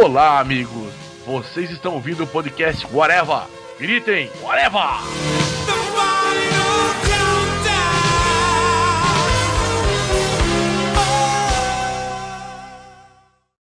[0.00, 0.94] Olá, amigos.
[1.26, 3.48] Vocês estão ouvindo o podcast Whatever.
[3.80, 4.80] Gritem, Whatever!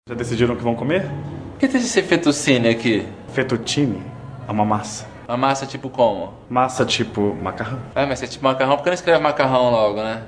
[0.09, 1.07] Já decidiram o que vão comer?
[1.51, 3.07] Por que tem esse fettuccine aqui?
[3.27, 4.02] Fettuccine
[4.47, 5.05] é uma massa.
[5.27, 6.34] Uma massa tipo como?
[6.50, 7.79] Massa tipo macarrão.
[7.93, 10.23] Ah, mas é tipo macarrão, por que não escreve macarrão logo, né?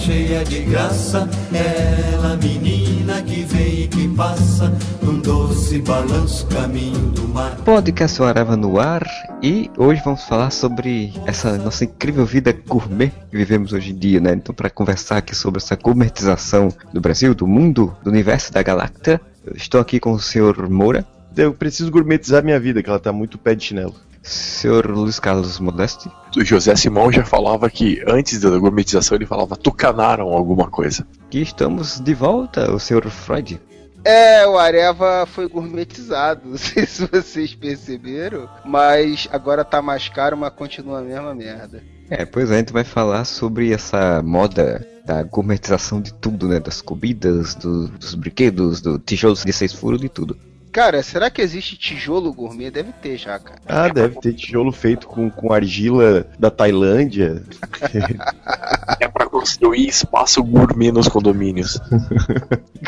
[0.00, 1.28] Cheia de graça.
[1.52, 7.54] Ela, menina que vem e que passa, num doce balanço caminho do mar.
[7.56, 9.06] Podcast Arava no ar
[9.42, 14.20] e hoje vamos falar sobre essa nossa incrível vida gourmet que vivemos hoje em dia,
[14.20, 14.32] né?
[14.32, 19.20] Então, para conversar aqui sobre essa gourmetização do Brasil, do mundo, do universo da Galacta,
[19.44, 21.04] eu estou aqui com o senhor Moura,
[21.36, 23.94] Eu preciso gourmetizar minha vida, que ela tá muito pé de chinelo.
[24.22, 29.56] Senhor Luiz Carlos Modesti, O José Simão já falava que antes da gourmetização ele falava
[29.56, 31.06] tucanaram alguma coisa.
[31.32, 33.60] e estamos de volta, o senhor Freud.
[34.04, 40.36] É, o Areva foi gourmetizado, não sei se vocês perceberam, mas agora tá mais caro,
[40.36, 41.82] mas continua a mesma merda.
[42.08, 46.58] É, pois é, a gente vai falar sobre essa moda da gourmetização de tudo, né?
[46.58, 50.36] Das comidas, do- dos brinquedos, do tijolos de seis furos, de tudo.
[50.72, 52.70] Cara, será que existe tijolo gourmet?
[52.70, 53.60] Deve ter já, cara.
[53.66, 57.42] Ah, deve ter tijolo feito com, com argila da Tailândia.
[59.00, 61.80] É pra construir espaço gourmet nos condomínios.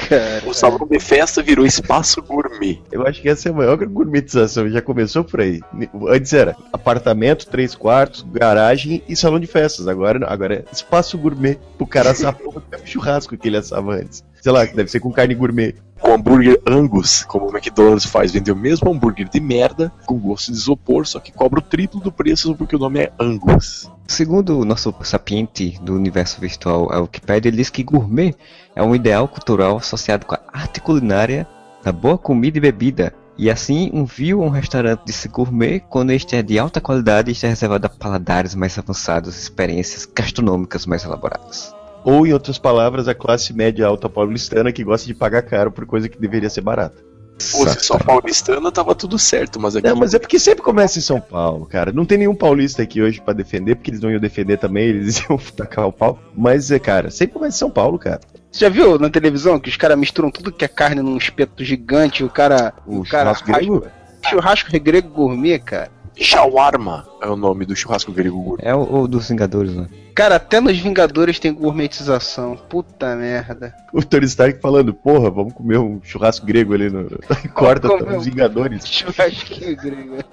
[0.08, 2.80] Cara, O salão de festa virou espaço gourmet.
[2.90, 5.60] Eu acho que essa é a maior gourmetização, já começou por aí.
[6.08, 9.88] Antes era apartamento, três quartos, garagem e salão de festas.
[9.88, 11.58] Agora não, agora é espaço gourmet.
[11.78, 14.22] O cara assar porra churrasco que ele assava antes.
[14.40, 15.74] Sei lá, deve ser com carne gourmet.
[16.02, 20.50] Com hambúrguer Angus, como o McDonald's faz, vender o mesmo hambúrguer de merda, com gosto
[20.50, 23.88] de isopor, só que cobra o triplo do preço porque o nome é Angus.
[24.08, 28.34] Segundo o nosso sapiente do universo virtual, a Wikipedia, ele diz que gourmet
[28.74, 31.46] é um ideal cultural associado com a arte culinária,
[31.84, 33.14] da boa comida e bebida.
[33.38, 37.30] E assim, um vil ou um restaurante de gourmet quando este é de alta qualidade
[37.30, 41.72] e está reservado a paladares mais avançados, experiências gastronômicas mais elaboradas.
[42.04, 45.86] Ou, em outras palavras, a classe média alta paulistana que gosta de pagar caro por
[45.86, 47.02] coisa que deveria ser barata.
[47.50, 49.88] Pô, se só paulistana tava tudo certo, mas aqui.
[49.88, 51.90] Não, mas é porque sempre começa em São Paulo, cara.
[51.92, 55.18] Não tem nenhum paulista aqui hoje pra defender, porque eles não iam defender também, eles
[55.28, 56.18] iam tacar o pau.
[56.36, 58.20] Mas, é, cara, sempre começa em São Paulo, cara.
[58.50, 61.64] você já viu na televisão que os caras misturam tudo que é carne num espeto
[61.64, 62.74] gigante, o cara.
[62.86, 63.74] O cara churrasco grego?
[63.80, 65.90] raspa- Churrasco grego gourmet, cara.
[66.16, 68.62] Shawarma é o nome do churrasco grego gourmet.
[68.64, 69.86] É o, o dos Vingadores, né?
[70.14, 72.56] Cara, até nos Vingadores tem gourmetização.
[72.68, 73.74] Puta merda.
[73.92, 77.08] O Tony Stark falando, porra, vamos comer um churrasco grego ali no.
[77.54, 78.86] Corta tá os Vingadores.
[78.86, 80.16] Churrasquinho grego.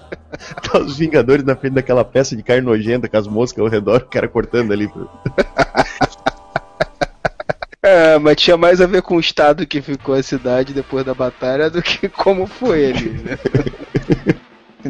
[0.62, 4.02] Tá os Vingadores na frente daquela peça de carne nojenta com as moscas ao redor,
[4.02, 4.90] o cara cortando ali.
[7.82, 11.14] É, mas tinha mais a ver com o estado que ficou a cidade depois da
[11.14, 13.40] batalha do que como foi ele, né?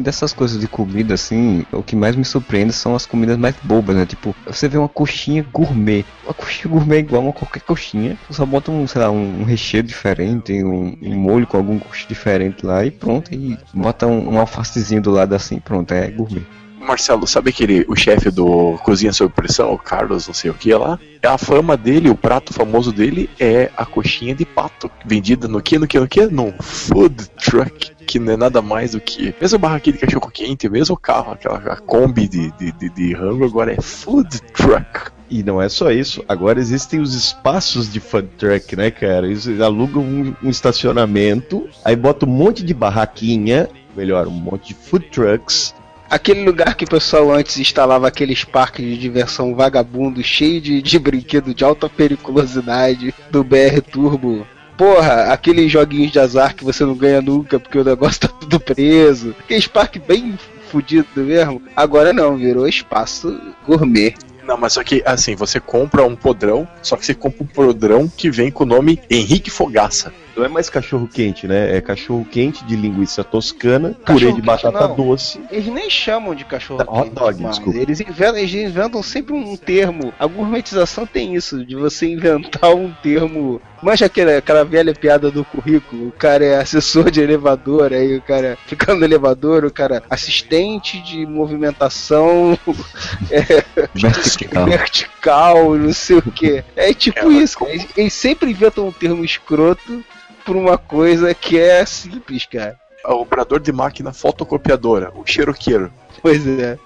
[0.00, 3.96] Dessas coisas de comida, assim, o que mais me surpreende são as comidas mais bobas,
[3.96, 4.06] né?
[4.06, 6.04] Tipo, você vê uma coxinha gourmet.
[6.24, 8.16] Uma coxinha gourmet é igual a qualquer coxinha.
[8.30, 12.08] Só bota um, sei lá, um, um recheio diferente, um, um molho com algum gosto
[12.08, 13.32] diferente lá e pronto.
[13.34, 16.46] E bota um, um alfacezinho do lado assim, pronto, é gourmet.
[16.80, 20.72] Marcelo, sabe aquele, o chefe do Cozinha Sob Pressão, o Carlos, não sei o que
[20.74, 20.98] lá?
[21.22, 25.78] A fama dele, o prato famoso dele é a coxinha de pato, vendida no que,
[25.78, 26.26] no que, no que?
[26.26, 30.68] Num food truck, que não é nada mais do que, mesmo barraquinha de cachorro quente,
[30.68, 35.10] mesmo carro, aquela Kombi de, de, de, de rango, agora é food truck.
[35.28, 39.26] E não é só isso, agora existem os espaços de food truck, né, cara?
[39.26, 44.74] Eles alugam um, um estacionamento, aí bota um monte de barraquinha, melhor, um monte de
[44.74, 45.74] food trucks.
[46.10, 50.98] Aquele lugar que o pessoal antes instalava aqueles parques de diversão vagabundo, cheio de, de
[50.98, 54.44] brinquedo de alta periculosidade do BR Turbo.
[54.76, 58.58] Porra, aqueles joguinhos de azar que você não ganha nunca porque o negócio tá tudo
[58.58, 59.36] preso.
[59.38, 60.36] Aqueles parques bem
[60.68, 61.62] fudido mesmo.
[61.76, 64.14] Agora não, virou espaço gourmet.
[64.44, 68.08] Não, mas só que, assim, você compra um podrão, só que você compra um podrão
[68.08, 70.12] que vem com o nome Henrique Fogaça.
[70.40, 71.76] Não é mais cachorro quente, né?
[71.76, 74.96] É cachorro quente de linguiça toscana, purê Cachorro de quente batata não.
[74.96, 75.38] doce.
[75.50, 77.56] Eles nem chamam de cachorro Hot quente dog, mais.
[77.56, 77.78] desculpa.
[77.78, 80.14] Eles inventam, eles inventam sempre um termo.
[80.18, 83.60] A gourmetização tem isso, de você inventar um termo.
[83.82, 86.08] Manja aquela, aquela velha piada do currículo.
[86.08, 91.02] O cara é assessor de elevador, aí o cara fica no elevador, o cara assistente
[91.02, 92.58] de movimentação
[93.94, 94.64] Vertical.
[94.64, 96.64] vertical, não sei o que.
[96.76, 97.58] É tipo Ela isso.
[97.66, 100.02] Eles, eles sempre inventam um termo escroto
[100.44, 102.76] por uma coisa que é simples, cara.
[103.04, 105.90] O operador de máquina fotocopiadora, o xeroqueiro.
[106.22, 106.78] Pois é.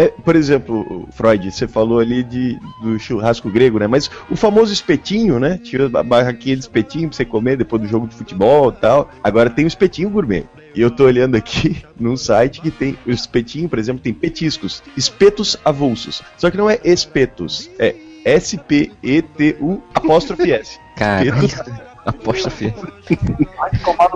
[0.00, 3.86] É, por exemplo, Freud, você falou ali de, do churrasco grego, né?
[3.86, 5.60] Mas o famoso espetinho, né?
[5.62, 9.10] Tinha a barraquinha de espetinho pra você comer depois do jogo de futebol e tal.
[9.22, 10.46] Agora tem o espetinho gourmet.
[10.74, 14.82] E eu tô olhando aqui num site que tem o espetinho, por exemplo, tem petiscos,
[14.96, 16.22] espetos avulsos.
[16.38, 20.78] Só que não é espetos, é S-P-E-T-U apóstrofe S.
[20.96, 21.24] Cara,
[22.06, 22.24] Espetos.
[22.24, 22.74] apóstrofe.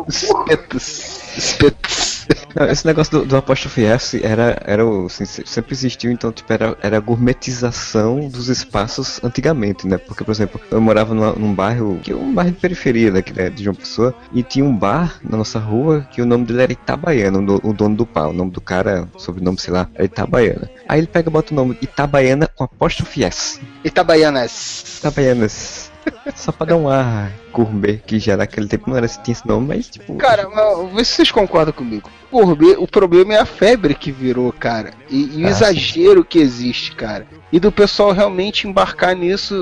[0.08, 1.20] Espetos.
[1.36, 2.14] Espetos.
[2.54, 6.32] Não, esse negócio do, do apóstrofe S era, era o, assim, se- sempre existiu, então,
[6.32, 9.98] tipo, era, era a gourmetização dos espaços antigamente, né?
[9.98, 13.32] Porque, por exemplo, eu morava numa- num bairro, que é um bairro de periferia daqui
[13.34, 16.62] né, de João Pessoa, e tinha um bar na nossa rua que o nome dele
[16.62, 20.04] era Itabaiana, o, o dono do pau, o nome do cara, sobrenome, sei lá, era
[20.04, 20.70] Itabaiana.
[20.88, 23.60] Aí ele pega e bota o nome Itabaiana com apóstrofe S.
[23.84, 24.98] Itabaianas.
[24.98, 25.90] Itabaianas.
[26.34, 29.46] Só pra dar um ar gourmet, que já naquele tempo não era se tinha esse
[29.46, 30.14] nome, mas tipo.
[30.16, 32.10] Cara, mas vê se vocês concordam comigo.
[32.32, 34.92] Gourmet, o problema é a febre que virou, cara.
[35.08, 37.26] E, e o Ah, exagero que existe, cara.
[37.52, 39.54] E do pessoal realmente embarcar nisso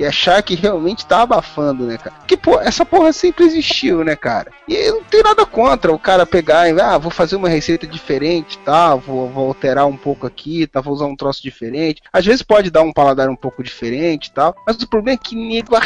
[0.00, 2.16] e, achar que realmente tá abafando, né, cara?
[2.16, 4.50] Porque, pô, essa porra sempre existiu, né, cara?
[4.66, 8.58] E não tem nada contra o cara pegar e, ah, vou fazer uma receita diferente,
[8.58, 8.94] tá?
[8.94, 10.80] Vou, vou alterar um pouco aqui, tá?
[10.80, 12.02] Vou usar um troço diferente.
[12.12, 14.54] Às vezes pode dar um paladar um pouco diferente tal.
[14.66, 15.76] Mas o problema é que nego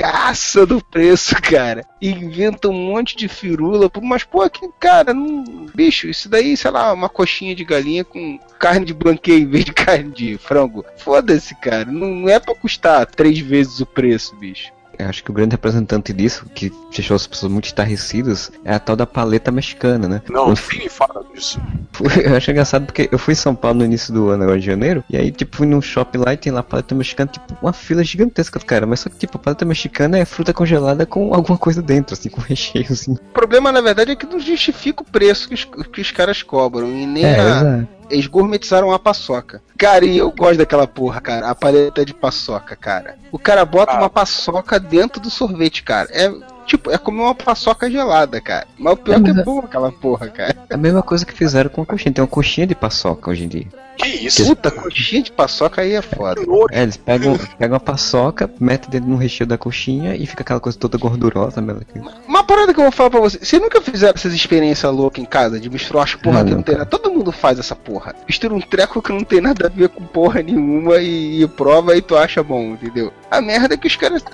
[0.00, 1.84] arregaça do preço, cara.
[2.00, 3.90] Inventa um monte de firula.
[4.02, 5.66] Mas, pô, que, cara, não.
[5.74, 9.64] Bicho, isso daí, sei lá, uma coxinha de galinha com carne de blanqueio em vez
[9.64, 10.84] de carne de frango.
[10.98, 11.86] Foda-se, cara.
[11.86, 14.72] Não, não é pra custar três vezes o preço, bicho.
[15.04, 18.96] Acho que o grande representante disso, que deixou as pessoas muito estarrecidas, é a tal
[18.96, 20.22] da paleta mexicana, né?
[20.28, 21.60] Não, Quando me fala disso.
[22.24, 24.66] eu acho engraçado porque eu fui em São Paulo no início do ano, agora de
[24.66, 27.72] janeiro, e aí, tipo, fui num shopping lá e tem lá paleta mexicana, tipo, uma
[27.72, 28.86] fila gigantesca, cara.
[28.86, 32.28] Mas só que, tipo, a paleta mexicana é fruta congelada com alguma coisa dentro, assim,
[32.28, 33.12] com recheio, assim.
[33.12, 36.42] O problema, na verdade, é que não justifica o preço que os, que os caras
[36.42, 36.88] cobram.
[36.88, 37.99] E nem É, a, exato.
[38.10, 39.62] Eles gourmetizaram a paçoca.
[39.78, 41.48] Cara, e eu gosto daquela porra, cara.
[41.48, 43.16] A paleta de paçoca, cara.
[43.32, 43.98] O cara bota Ah.
[43.98, 46.08] uma paçoca dentro do sorvete, cara.
[46.12, 46.30] É
[46.66, 48.66] tipo, é comer uma paçoca gelada, cara.
[48.78, 50.56] Mas o pior é que é bom aquela porra, cara.
[50.68, 52.12] É a mesma coisa que fizeram com a coxinha.
[52.12, 53.66] Tem uma coxinha de paçoca hoje em dia.
[54.00, 54.46] Que isso?
[54.46, 56.40] Puta, coxinha de paçoca aí é foda.
[56.70, 60.60] É, eles pegam, pegam a paçoca, metem dentro no recheio da coxinha e fica aquela
[60.60, 61.82] coisa toda gordurosa, mesmo.
[62.26, 63.38] Uma parada que eu vou falar pra você.
[63.38, 66.62] Vocês nunca fizeram essas experiências loucas em casa de misturar as porra Não, que não
[66.62, 66.86] tem nada?
[66.86, 68.14] Todo mundo faz essa porra.
[68.26, 71.94] Mistura um treco que não tem nada a ver com porra nenhuma e, e prova
[71.96, 73.12] e tu acha bom, entendeu?
[73.30, 74.24] A merda é que os caras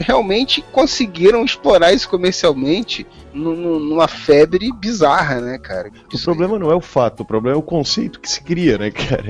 [0.00, 5.90] realmente conseguiram explorar isso comercialmente numa febre bizarra, né, cara?
[6.12, 8.90] O problema não é o fato, o problema é o conceito que se cria, né,
[8.90, 9.24] cara?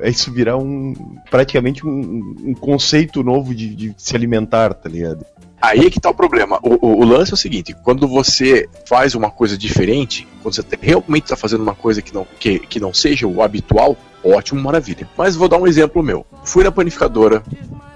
[0.00, 0.94] É, é isso virar um.
[1.30, 5.24] praticamente um, um conceito novo de, de se alimentar, tá ligado?
[5.62, 6.58] Aí é que tá o problema.
[6.62, 10.62] O, o- o lance é o seguinte: quando você faz uma coisa diferente, quando você
[10.62, 14.60] te- realmente está fazendo uma coisa que não, que, que não seja o habitual, ótimo,
[14.60, 15.08] maravilha.
[15.16, 16.26] Mas vou dar um exemplo meu.
[16.44, 17.42] Fui na panificadora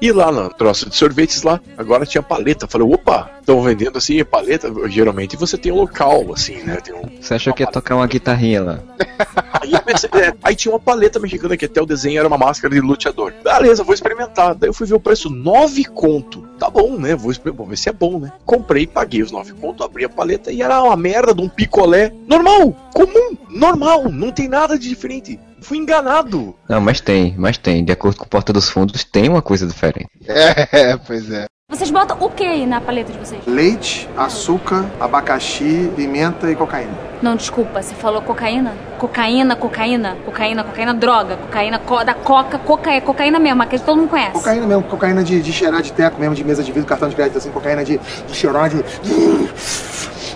[0.00, 2.66] e lá na troça de sorvetes lá, agora tinha paleta.
[2.66, 4.70] Falei, opa, estão vendendo assim paleta.
[4.88, 6.78] Geralmente você tem um local, assim, né?
[6.92, 8.78] Um, Você achou que ia tocar uma guitarrinha lá?
[9.60, 12.72] Aí, pensei, é, aí tinha uma paleta mexicana que até o desenho era uma máscara
[12.74, 13.32] de luteador.
[13.42, 14.54] Beleza, vou experimentar.
[14.54, 16.42] Daí eu fui ver o preço, 9 conto.
[16.58, 17.14] Tá bom, né?
[17.16, 18.32] Vou, exper- vou ver se é bom, né?
[18.44, 22.12] Comprei, paguei os 9 conto, abri a paleta e era uma merda de um picolé
[22.26, 25.38] normal, comum, normal, não tem nada de diferente.
[25.60, 26.54] Fui enganado.
[26.68, 27.84] Não, mas tem, mas tem.
[27.84, 30.08] De acordo com o Porta dos Fundos, tem uma coisa diferente.
[30.26, 31.46] É, pois é.
[31.70, 33.44] Vocês botam o que aí na paleta de vocês?
[33.46, 36.92] Leite, açúcar, abacaxi, pimenta e cocaína.
[37.20, 38.74] Não, desculpa, você falou cocaína?
[38.98, 43.84] Cocaína, cocaína, cocaína, cocaína, droga, cocaína co da coca, coca é cocaína mesmo, aquele que
[43.84, 44.32] todo mundo conhece.
[44.32, 47.14] Cocaína mesmo, cocaína de, de cheirar de teco mesmo, de mesa de vidro, cartão de
[47.14, 48.82] crédito, assim, cocaína de, de cheirar de.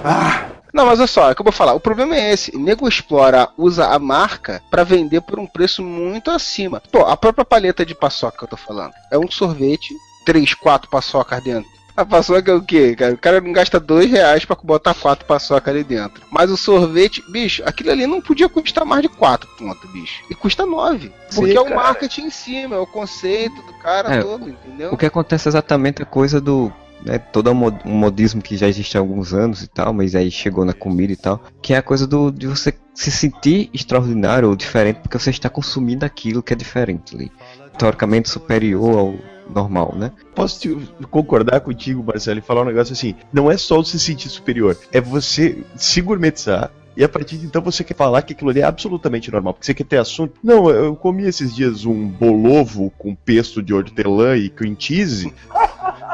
[0.05, 0.52] Ah!
[0.73, 1.75] Não, mas olha só, é o que eu vou falar.
[1.75, 2.57] O problema é esse.
[2.57, 6.83] Nego explora, usa a marca pra vender por um preço muito acima.
[6.91, 8.93] Pô, a própria paleta de paçoca que eu tô falando.
[9.11, 11.71] É um sorvete, três, quatro paçocas dentro.
[11.95, 13.13] A paçoca é o quê, cara?
[13.13, 16.23] O cara não gasta dois reais pra botar quatro paçoca ali dentro.
[16.31, 20.23] Mas o sorvete, bicho, aquilo ali não podia custar mais de quatro pontos, bicho.
[20.31, 21.13] E custa nove.
[21.35, 21.77] Porque Sim, é o cara.
[21.77, 24.91] marketing em cima, é o conceito do cara É, todo, entendeu?
[24.91, 26.73] O que acontece é exatamente a coisa do.
[27.05, 30.31] Né, todo um mod- modismo que já existe há alguns anos e tal, mas aí
[30.31, 34.49] chegou na comida e tal, que é a coisa do de você se sentir extraordinário
[34.49, 37.33] ou diferente porque você está consumindo aquilo que é diferente ali.
[37.77, 39.15] Teoricamente superior ao
[39.53, 40.13] normal, né?
[40.35, 40.79] Posso te-
[41.11, 45.01] concordar contigo, Marcelo, e falar um negócio assim: não é só se sentir superior, é
[45.01, 46.71] você se gourmetizar.
[46.95, 49.65] E a partir de então você quer falar que aquilo ali é absolutamente normal, porque
[49.65, 50.35] você quer ter assunto.
[50.45, 55.33] Não, eu eu comi esses dias um bolovo com pesto de hortelã e cream cheese.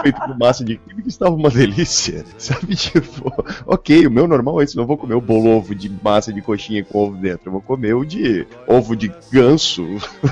[0.02, 2.24] Feito com massa de que estava uma delícia.
[2.38, 3.32] Sabe, tipo,
[3.66, 4.76] ok, o meu normal é isso.
[4.76, 7.48] Não vou comer o bolo ovo de massa de coxinha com ovo dentro.
[7.48, 9.84] Eu vou comer o de ovo de ganso.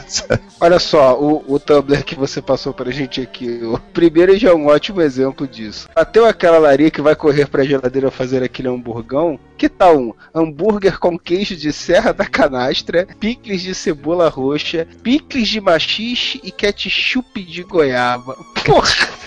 [0.60, 3.60] Olha só, o, o Tumblr que você passou pra gente aqui.
[3.64, 5.88] O primeiro já é um ótimo exemplo disso.
[5.94, 9.38] Até aquela laria que vai correr pra geladeira fazer aquele hamburgão.
[9.56, 15.48] Que tal um hambúrguer com queijo de serra da canastra, picles de cebola roxa, picles
[15.48, 18.36] de machixe e ketchup de goiaba.
[18.64, 19.26] Porra!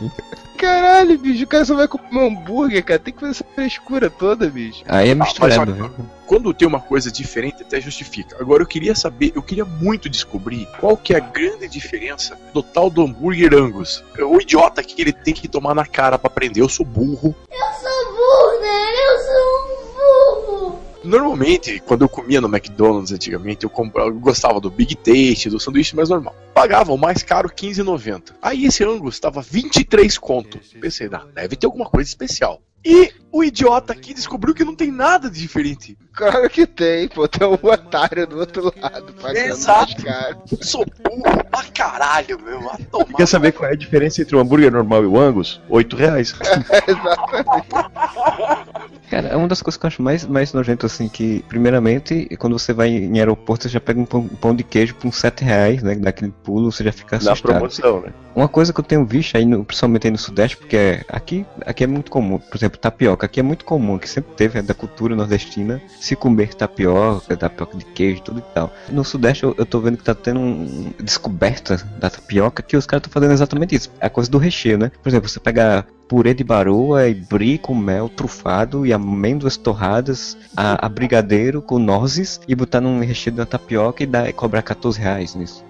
[0.56, 2.98] Caralho, bicho, o cara só vai comer um hambúrguer, cara.
[2.98, 4.82] Tem que fazer essa frescura toda, bicho.
[4.88, 6.06] Aí é misturado, mas, viu?
[6.26, 8.36] Quando tem uma coisa diferente, até justifica.
[8.40, 12.62] Agora eu queria saber, eu queria muito descobrir qual que é a grande diferença do
[12.62, 14.02] tal do hambúrguer Angus.
[14.18, 17.34] O idiota que ele tem que tomar na cara pra aprender, eu sou burro.
[17.50, 18.92] Eu sou burro, né?
[19.08, 19.55] Eu sou burro.
[21.06, 25.60] Normalmente, quando eu comia no McDonald's antigamente, eu, comp- eu gostava do Big Taste, do
[25.60, 26.34] sanduíche mais normal.
[26.52, 28.34] Pagava o mais caro 15,90.
[28.42, 30.58] Aí esse Angus tava 23 conto.
[30.80, 32.60] Pensei, não, deve ter alguma coisa especial.
[32.84, 35.96] E o idiota aqui descobriu que não tem nada de diferente.
[36.12, 37.28] Claro que tem, pô.
[37.28, 39.94] Tem um otário do outro lado pagando Exato.
[40.62, 42.70] Sou burro pra caralho, meu.
[43.16, 45.60] Quer saber qual é a diferença entre o hambúrguer normal e o Angus?
[45.68, 46.34] 8 reais.
[49.10, 52.58] Cara, é uma das coisas que eu acho mais, mais nojento, assim, que, primeiramente, quando
[52.58, 55.16] você vai em aeroporto, você já pega um pão, um pão de queijo por uns
[55.16, 55.94] 7 reais, né?
[55.94, 57.52] Daquele pulo, você já fica Na assustado.
[57.56, 58.12] promoção, né?
[58.34, 61.46] Uma coisa que eu tenho visto aí, no, principalmente aí no Sudeste, porque é- aqui,
[61.64, 64.62] aqui é muito comum, por exemplo, tapioca, aqui é muito comum, que sempre teve, é
[64.62, 68.72] da cultura nordestina, se comer tapioca, tapioca de queijo, tudo e tal.
[68.88, 72.86] No Sudeste eu, eu tô vendo que tá tendo um, descoberta da tapioca, que os
[72.86, 74.90] caras estão fazendo exatamente isso, é a coisa do recheio, né?
[75.02, 80.36] Por exemplo, você pega purê de baroa e brie com mel trufado e amêndoas torradas,
[80.56, 84.62] a, a brigadeiro com nozes e botar num recheio de tapioca e, dar, e cobrar
[84.62, 85.64] 14 reais nisso.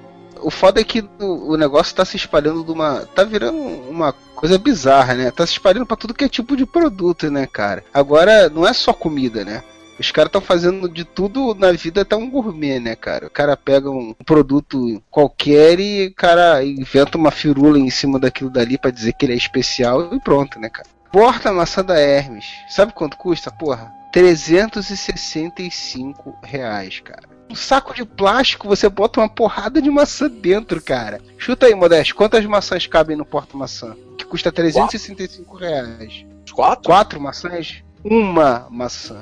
[0.46, 3.00] O foda é que o, o negócio tá se espalhando de uma.
[3.00, 5.32] tá virando uma coisa bizarra, né?
[5.32, 7.82] Tá se espalhando pra tudo que é tipo de produto, né, cara?
[7.92, 9.64] Agora não é só comida, né?
[9.98, 13.26] Os caras estão fazendo de tudo na vida até um gourmet, né, cara?
[13.26, 18.48] O cara pega um produto qualquer e o cara inventa uma firula em cima daquilo
[18.48, 20.88] dali pra dizer que ele é especial e pronto, né, cara?
[21.10, 22.46] Porta maçã da Hermes.
[22.68, 23.92] Sabe quanto custa, porra?
[24.12, 27.34] 365 reais, cara.
[27.48, 31.20] Um saco de plástico, você bota uma porrada de maçã dentro, cara.
[31.38, 33.94] Chuta aí, Modesto, quantas maçãs cabem no porta-maçã?
[34.18, 36.24] Que custa 365 reais.
[36.52, 36.84] Quatro?
[36.84, 37.82] Quatro maçãs?
[38.04, 39.20] Uma maçã.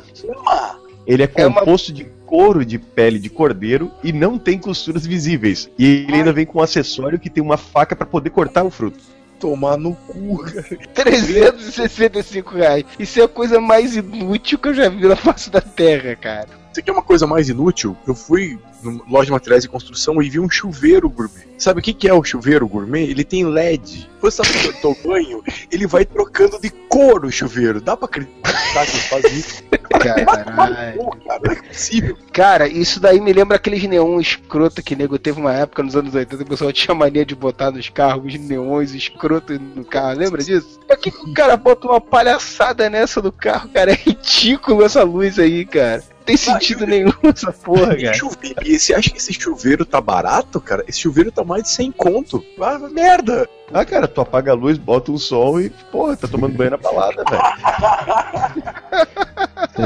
[1.06, 5.04] Ele é É uma- composto de couro de pele de cordeiro e não tem costuras
[5.06, 5.68] visíveis.
[5.78, 8.70] E ele ainda vem com um acessório que tem uma faca pra poder cortar o
[8.70, 8.98] fruto.
[9.38, 10.62] Tomar no cu, cara.
[10.94, 12.84] 365 reais.
[12.98, 16.63] Isso é a coisa mais inútil que eu já vi na face da terra, cara.
[16.74, 17.96] Você quer uma coisa mais inútil?
[18.04, 21.46] Eu fui numa loja de materiais de construção e vi um chuveiro gourmet.
[21.56, 23.08] Sabe o que que é o chuveiro gourmet?
[23.08, 24.10] Ele tem LED.
[24.20, 25.40] Quando você tá teu banho,
[25.70, 27.80] ele vai trocando de cor o chuveiro.
[27.80, 29.62] Dá pra acreditar que fazem isso?
[30.00, 30.96] Caralho.
[30.96, 32.18] Pô, cara, não é possível.
[32.32, 36.12] Cara, isso daí me lembra aqueles neon escroto que nego teve uma época nos anos
[36.12, 40.18] 80 que o pessoal tinha mania de botar nos carros os neons escroto no carro.
[40.18, 40.80] Lembra disso?
[40.88, 43.92] Pra que, que o cara bota uma palhaçada nessa do carro, cara?
[43.92, 46.02] É ridículo essa luz aí, cara.
[46.24, 48.14] Não tem sentido nenhum essa porra, cara.
[48.14, 50.82] chuveiro- E você acha que esse chuveiro tá barato, cara?
[50.88, 52.42] Esse chuveiro tá mais de 100 conto.
[52.58, 53.46] Ah, merda!
[53.70, 56.76] Ah, cara, tu apaga a luz, bota um som e, porra, tá tomando banho na
[56.78, 57.42] balada, velho.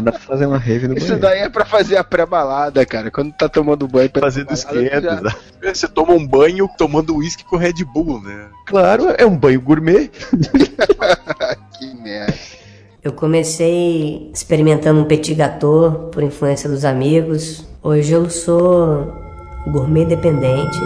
[0.03, 1.21] Dá pra fazer uma rave no Isso banheiro.
[1.23, 3.11] daí é pra fazer a pré-balada, cara.
[3.11, 5.01] Quando tá tomando banho pra Fazendo esquenta.
[5.01, 5.75] já- né?
[5.75, 8.49] Você toma um banho tomando uísque com Red Bull, né?
[8.67, 10.09] Claro, é um banho gourmet.
[11.79, 12.35] Que merda.
[13.03, 17.65] Eu comecei experimentando um petit gâteau por influência dos amigos.
[17.81, 19.13] Hoje eu sou
[19.69, 20.79] gourmet dependente.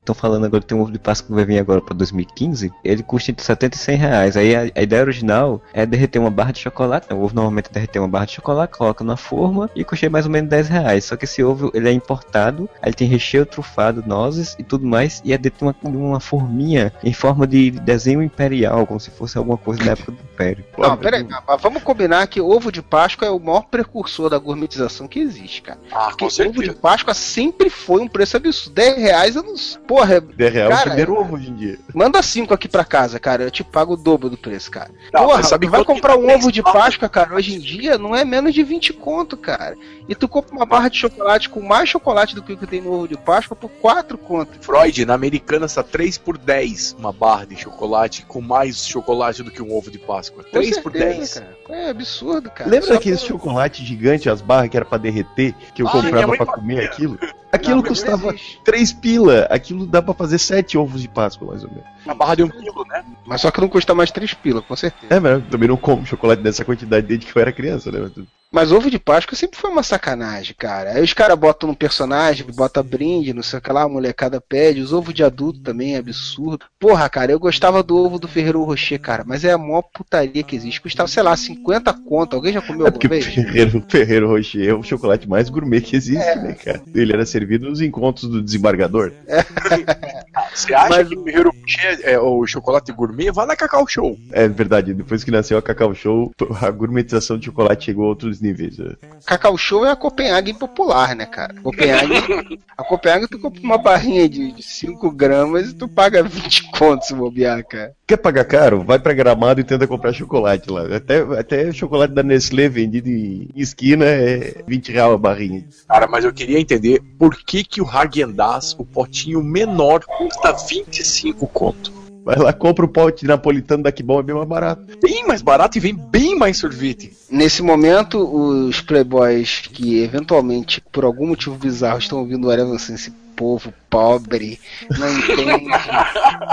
[0.00, 2.72] Estão falando agora que tem um ovo de Páscoa que vai vir agora pra 2015.
[2.82, 4.36] Ele custa entre 70 e 100 reais.
[4.36, 7.06] Aí a, a ideia original é derreter uma barra de chocolate.
[7.10, 7.16] né?
[7.16, 10.24] O ovo normalmente é derreter uma barra de chocolate, coloca na forma e custa mais
[10.24, 11.04] ou menos 10 reais.
[11.04, 14.86] Só que esse ovo ele é importado, aí ele tem recheio trufado, nozes e tudo
[14.86, 15.20] mais.
[15.24, 19.10] E é dentro de uma, de uma forminha em forma de desenho imperial, como se
[19.10, 20.64] fosse alguma coisa da época do Império.
[20.78, 25.06] Não, peraí, mas vamos combinar que ovo de Páscoa é o maior precursor da gourmetização
[25.06, 25.78] que existe, cara.
[25.92, 28.74] Ah, Porque ovo de Páscoa sempre foi um preço absurdo.
[28.74, 29.54] 10 reais eu não.
[29.90, 31.78] Porra, é- 10 reais é o Cara, primeiro ovo hoje em dia.
[31.92, 33.42] manda 5 aqui pra casa, cara.
[33.42, 34.88] Eu te pago o dobro do preço, cara.
[35.12, 36.62] Não, Porra, mas sabe tu vai comprar tá um ovo de?
[36.62, 39.76] Páscoa, cara, hoje em dia não é menos de 20 conto, cara.
[40.08, 42.80] E tu compra uma barra de chocolate com mais chocolate do que o que tem
[42.80, 44.52] no ovo de Páscoa por 4 conto.
[44.60, 49.50] Freud, na americana, está 3 por 10 uma barra de chocolate com mais chocolate do
[49.50, 50.44] que um ovo de Páscoa.
[50.44, 51.60] Com 3 por certeza, 10.
[51.66, 51.80] Cara.
[51.80, 52.70] É absurdo, cara.
[52.70, 55.90] Lembra Só daquele por- chocolate gigante, as barras que era pra derreter, que eu Ah,
[55.90, 56.52] comprava fazia.
[56.54, 57.18] comer aquilo?
[57.52, 59.42] Aquilo Não, custava 3 pila.
[59.50, 61.84] Aquilo dá pra fazer 7 ovos de Páscoa, mais ou menos.
[62.06, 63.04] A barra de um quilo, né?
[63.26, 65.12] Mas só que não custa mais 3 pila, com certeza.
[65.12, 68.08] É, mas eu também não como chocolate nessa quantidade desde que eu era criança, né?
[68.52, 70.92] Mas ovo de Páscoa sempre foi uma sacanagem, cara.
[70.94, 74.40] Aí os caras botam num personagem, bota brinde, não sei o que lá, a molecada
[74.40, 74.80] pede.
[74.80, 76.66] Os ovos de adulto também é absurdo.
[76.78, 80.42] Porra, cara, eu gostava do ovo do Ferreiro Rocher, cara, mas é a maior putaria
[80.42, 80.80] que existe.
[80.80, 82.34] Custava, sei lá, 50 conto.
[82.34, 83.24] Alguém já comeu É alguma o vez?
[83.26, 86.34] Ferreiro, Ferreiro Rocher é o chocolate mais gourmet que existe, É.
[86.34, 86.82] né, cara?
[86.92, 89.12] Ele era servido nos encontros do desembargador.
[90.54, 93.30] Você acha que o Ferreiro Rocher é o chocolate gourmet?
[93.30, 94.18] Vai na Cacau Show.
[94.32, 98.39] É verdade, depois que nasceu a Cacau Show, a gourmetização de chocolate chegou a outros
[98.40, 98.78] níveis.
[98.78, 98.94] né?
[99.26, 101.54] Cacau Show é a Copenhague popular, né, cara?
[101.62, 102.14] Copenhague,
[102.76, 107.14] a Copenhague tu compra uma barrinha de 5 gramas e tu paga 20 contos se
[107.14, 107.92] bobear, cara.
[108.06, 108.82] Quer pagar caro?
[108.82, 110.96] Vai pra Gramado e tenta comprar chocolate lá.
[110.96, 115.64] Até, até chocolate da Nestlé vendido em esquina é 20 reais a barrinha.
[115.88, 121.46] Cara, mas eu queria entender por que que o Häagen-Dazs, o potinho menor, custa 25
[121.46, 121.99] conto.
[122.30, 124.86] Vai lá, compra o pote napolitano da Que Bom, é bem mais barato.
[125.02, 127.12] Bem mais barato e vem bem mais sorvete.
[127.28, 132.94] Nesse momento, os playboys que eventualmente, por algum motivo bizarro, estão ouvindo o Areva assim,
[132.94, 134.60] esse povo pobre,
[134.96, 135.66] não entende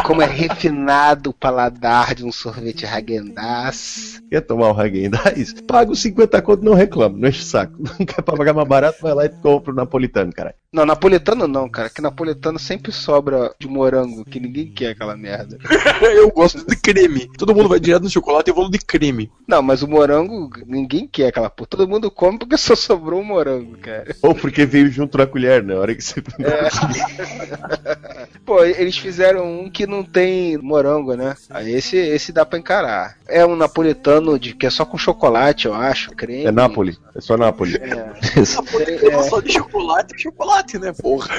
[0.05, 4.21] como é refinado o paladar de um sorvete Häagen-Dazs.
[4.31, 5.61] Quer tomar o Häagen-Dazs?
[5.67, 7.75] Paga os 50 conto não reclama, não enche o saco.
[7.99, 10.55] Não quer pagar mais barato, vai lá e compra o napolitano, cara.
[10.71, 15.57] Não, napolitano não, cara, que napolitano sempre sobra de morango, que ninguém quer aquela merda.
[16.01, 17.29] eu gosto de creme.
[17.37, 19.31] Todo mundo vai direto no chocolate e eu vou no de creme.
[19.47, 21.69] Não, mas o morango, ninguém quer aquela porra.
[21.69, 24.13] Todo mundo come porque só sobrou um morango, cara.
[24.21, 25.73] Ou porque veio junto na colher, né?
[25.73, 26.21] A hora que você.
[28.45, 31.35] Pô, eles fizeram um que não tem morango, né?
[31.49, 33.17] Aí esse, esse dá pra encarar.
[33.27, 36.45] É um napolitano de, que é só com chocolate, eu acho, creme.
[36.45, 37.75] É Nápoles, é só Nápoles.
[37.75, 38.45] É.
[38.45, 41.29] Só de chocolate é chocolate, né, porra?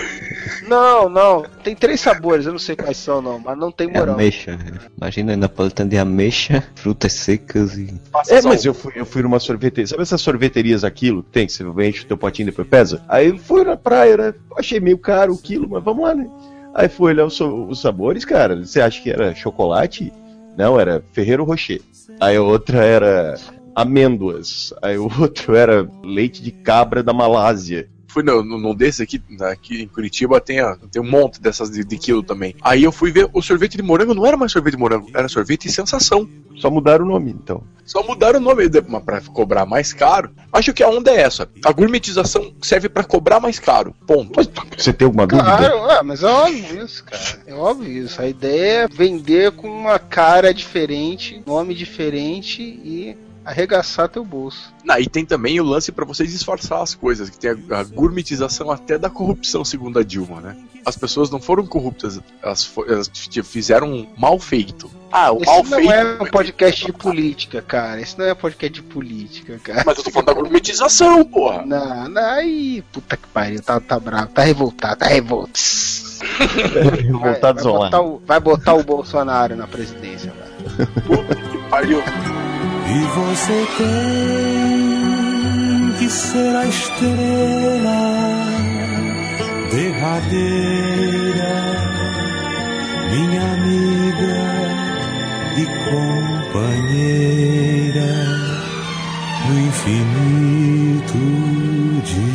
[0.66, 1.44] Não, não.
[1.64, 4.12] Tem três sabores, eu não sei quais são, não, mas não tem É morango.
[4.12, 4.58] ameixa.
[4.96, 7.94] Imagina napolitano de ameixa, frutas secas e.
[8.28, 9.86] É, mas eu fui, eu fui numa sorveteria.
[9.86, 11.22] Sabe essas sorveterias aquilo?
[11.22, 13.02] Tem, que você enche o teu potinho e depois pesa?
[13.08, 14.34] Aí eu fui na praia, né?
[14.56, 16.28] Achei meio caro o quilo, mas vamos lá, né?
[16.74, 18.56] Aí fui olhar os, os sabores, cara.
[18.56, 20.12] Você acha que era chocolate?
[20.56, 21.80] Não, era Ferreiro Rocher.
[22.20, 23.34] Aí a outra era
[23.74, 24.72] amêndoas.
[24.82, 27.88] Aí o outro era leite de cabra da Malásia.
[28.08, 31.70] Fui no, no, num desses aqui, aqui em Curitiba, tem, a- tem um monte dessas
[31.70, 32.54] de, de quilo também.
[32.62, 35.28] Aí eu fui ver o sorvete de morango, não era mais sorvete de morango, era
[35.28, 36.28] sorvete sensação.
[36.56, 37.62] Só mudaram o nome, então.
[37.84, 38.64] Só mudaram o nome
[39.04, 40.30] pra cobrar mais caro.
[40.52, 41.48] Acho que a onda é essa.
[41.64, 43.94] A gourmetização serve pra cobrar mais caro.
[44.06, 44.40] Ponto.
[44.76, 45.46] Você tem alguma dúvida?
[45.56, 47.22] Claro, é, mas é óbvio isso, cara.
[47.46, 48.20] É óbvio isso.
[48.20, 54.72] A ideia é vender com uma cara diferente, nome diferente e arregaçar teu bolso.
[54.88, 57.84] Ah, e tem também o lance pra você disfarçar as coisas, que tem a, a
[57.84, 60.56] gourmetização até da corrupção, segundo a Dilma, né?
[60.84, 63.10] As pessoas não foram corruptas, elas, elas
[63.44, 64.90] fizeram um mal feito.
[65.10, 65.92] Ah, o mal Esse não feito.
[65.92, 68.00] é um podcast de política, cara.
[68.00, 69.82] Esse não é um podcast de política, cara.
[69.84, 71.64] Mas eu tô falando da gourmetização, porra.
[71.64, 75.58] Não, não, aí, puta que pariu, tá, tá bravo, tá revoltado, tá revoltado.
[76.80, 77.62] Vai, online.
[77.62, 81.68] botar o, vai botar o Bolsonaro na presidência, velho.
[81.70, 82.02] Pariu.
[82.90, 84.78] E você tem
[85.98, 88.02] que ser a estrela
[89.70, 91.54] derradeira,
[93.10, 94.38] minha amiga
[95.58, 95.64] e
[96.70, 98.12] companheira
[99.46, 101.18] no infinito
[102.04, 102.28] de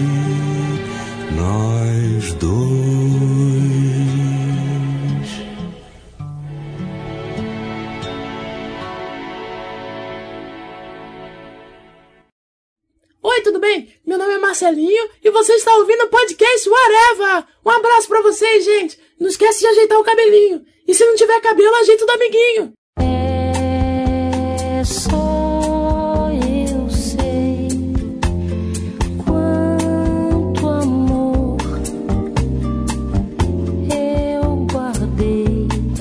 [1.36, 2.73] nós dois.
[13.34, 13.92] Oi, tudo bem?
[14.06, 17.48] Meu nome é Marcelinho e você está ouvindo o podcast Whatever.
[17.66, 19.00] Um abraço pra vocês, gente.
[19.20, 20.64] Não esquece de ajeitar o cabelinho.
[20.88, 22.74] E se não tiver cabelo, ajeita o do amiguinho.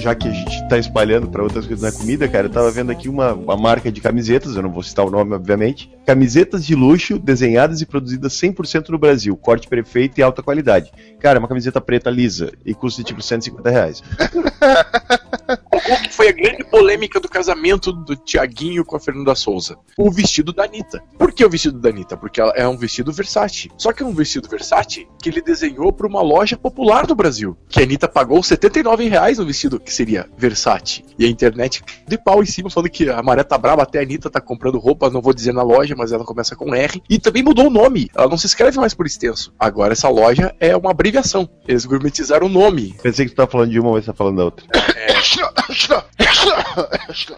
[0.02, 2.90] Já que a gente tá espalhando pra outras coisas na comida, cara, eu tava vendo
[2.90, 5.88] aqui uma, uma marca de camisetas, eu não vou citar o nome, obviamente.
[6.04, 10.90] Camisetas de luxo, desenhadas e produzidas 100% no Brasil, corte perfeito e alta qualidade.
[11.20, 14.02] Cara, uma camiseta preta lisa e custa tipo 150 reais.
[15.84, 19.76] qual que foi a grande polêmica do casamento do Tiaguinho com a Fernanda Souza?
[19.98, 21.02] O vestido da Anitta.
[21.18, 22.16] Por que o vestido da Anitta?
[22.16, 23.70] Porque ela é um vestido Versace.
[23.76, 27.56] Só que é um vestido Versace que ele desenhou para uma loja popular do Brasil.
[27.68, 31.04] Que a Anitta pagou 79 reais no vestido que seria Versace.
[31.18, 34.02] E a internet de pau em cima falando que a maré tá brava, até a
[34.02, 37.02] Anitta tá comprando roupa, não vou dizer na loja, mas ela começa com R.
[37.08, 38.08] E também mudou o nome.
[38.14, 39.52] Ela não se escreve mais por extenso.
[39.58, 41.48] Agora essa loja é uma abreviação.
[41.66, 42.94] Eles gourmetizaram o nome.
[43.02, 44.66] Pensei que tu tava falando de uma, mas tá falando da outra.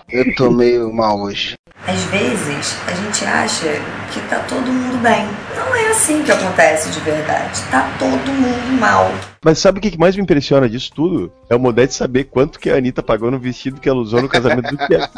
[0.09, 1.55] Eu tô meio mal hoje.
[1.87, 3.67] Às vezes, a gente acha
[4.13, 5.27] que tá todo mundo bem.
[5.57, 7.63] Não é assim que acontece de verdade.
[7.71, 9.11] Tá todo mundo mal.
[9.45, 11.31] Mas sabe o que mais me impressiona disso tudo?
[11.51, 14.29] É o Modete saber quanto que a Anitta pagou no vestido que ela usou no
[14.29, 15.13] casamento do Tiago.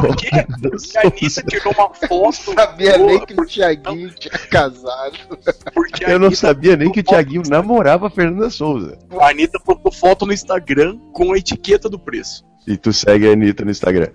[0.00, 2.54] Porque a Anitta tirou uma foto.
[2.54, 5.16] Sabia nem que o Tiaguinho tinha casado.
[6.00, 8.98] Eu não sabia nem que o Tiaguinho namorava a Fernanda Souza.
[9.20, 12.44] A Anitta postou foto no Instagram com a etiqueta do preço.
[12.66, 14.08] E tu segue a Anitta no Instagram.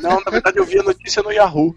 [0.00, 1.74] Não, na verdade eu vi a notícia no Yahoo.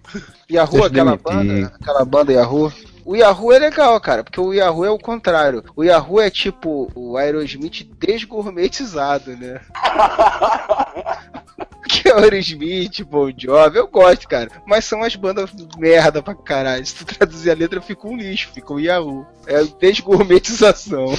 [0.50, 2.72] Yahoo, eu aquela banda, aquela banda Yahoo.
[3.06, 5.64] O Yahoo é legal, cara, porque o Yahoo é o contrário.
[5.76, 9.60] O Yahoo é tipo o Aerosmith desgourmetizado, né?
[11.90, 14.50] que é o Aerosmith, Bon Jovi, eu gosto, cara.
[14.66, 16.86] Mas são as bandas merda pra caralho.
[16.86, 19.26] Se tu traduzir a letra, fica um lixo, fica o Yahoo.
[19.46, 21.08] É desgourmetização.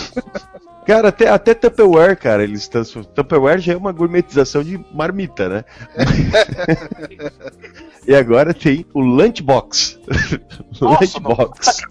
[0.86, 2.82] Cara, até, até Tupperware, cara, eles estão.
[2.82, 5.64] Tupperware já é uma gourmetização de marmita, né?
[8.06, 9.98] e agora tem o Lunchbox.
[10.84, 11.82] Lunchbox.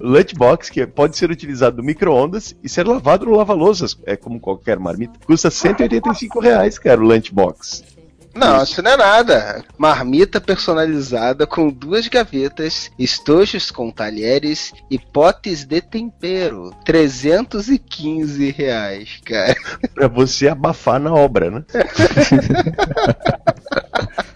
[0.00, 4.78] Lunchbox, que pode ser utilizado no micro-ondas e ser lavado no lava-louças, é como qualquer
[4.78, 5.18] marmita.
[5.26, 7.84] Custa 185 reais, cara, o Lunchbox.
[8.34, 9.64] Não, isso não é nada.
[9.76, 16.72] Marmita personalizada com duas gavetas, estojos com talheres e potes de tempero.
[16.84, 19.56] 315 reais, cara.
[19.92, 21.64] Pra você abafar na obra, né?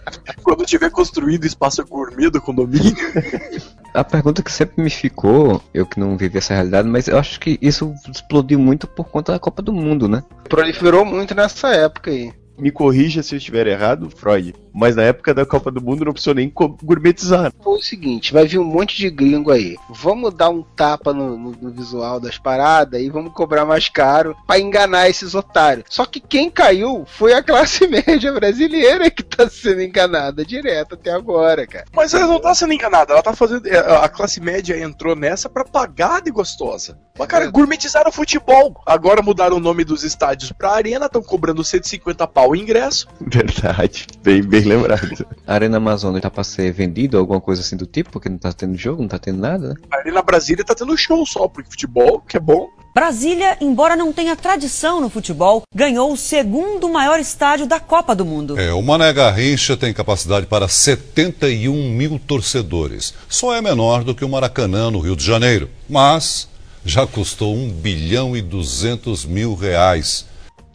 [0.43, 2.95] Quando tiver construído espaço gourmet do condomínio.
[3.93, 7.39] A pergunta que sempre me ficou, eu que não vivi essa realidade, mas eu acho
[7.39, 10.23] que isso explodiu muito por conta da Copa do Mundo, né?
[10.49, 12.33] Proliferou muito nessa época aí.
[12.57, 14.53] Me corrija se eu estiver errado, Freud.
[14.75, 16.51] Mas na época da Copa do Mundo não precisou nem
[16.83, 17.51] gourmetizar.
[17.63, 19.75] Foi o seguinte, vai vir um monte de gringo aí.
[19.89, 24.35] Vamos dar um tapa no, no- no visual das paradas e vamos cobrar mais caro
[24.47, 25.85] pra enganar esses otários.
[25.89, 31.11] Só que quem caiu foi a classe média brasileira que tá sendo enganada direto até
[31.11, 31.85] agora, cara.
[31.95, 33.67] Mas ela não tá sendo enganada, ela tá fazendo.
[33.67, 36.97] é, A classe média entrou nessa pra pagar de gostosa.
[37.17, 38.73] Mas, cara, gourmetizaram o futebol.
[38.87, 43.07] Agora mudaram o nome dos estádios pra arena, estão cobrando 150 pau o ingresso.
[43.19, 44.07] Verdade.
[44.23, 45.25] Bem, bem lembrado.
[45.45, 48.51] A Arena Amazônia tá pra ser vendido, alguma coisa assim do tipo, porque não tá
[48.53, 49.75] tendo jogo, não tá tendo nada, né?
[49.91, 52.69] A Arena Brasília tá tendo show só, porque futebol, que é bom.
[52.93, 58.23] Brasília, embora não tenha tradição no futebol, ganhou o segundo maior estádio da Copa do
[58.23, 58.59] Mundo.
[58.59, 63.15] É, o Mané Garrincha tem capacidade para 71 mil torcedores.
[63.27, 65.71] Só é menor do que o Maracanã, no Rio de Janeiro.
[65.89, 66.47] Mas
[66.85, 70.25] já custou 1 bilhão e 200 mil reais.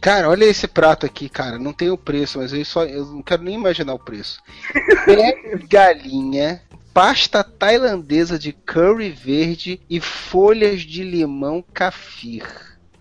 [0.01, 1.59] Cara, olha esse prato aqui, cara.
[1.59, 4.39] Não tem o preço, mas eu só eu não quero nem imaginar o preço.
[5.05, 6.61] Pé de galinha,
[6.93, 12.43] pasta tailandesa de curry verde e folhas de limão kafir.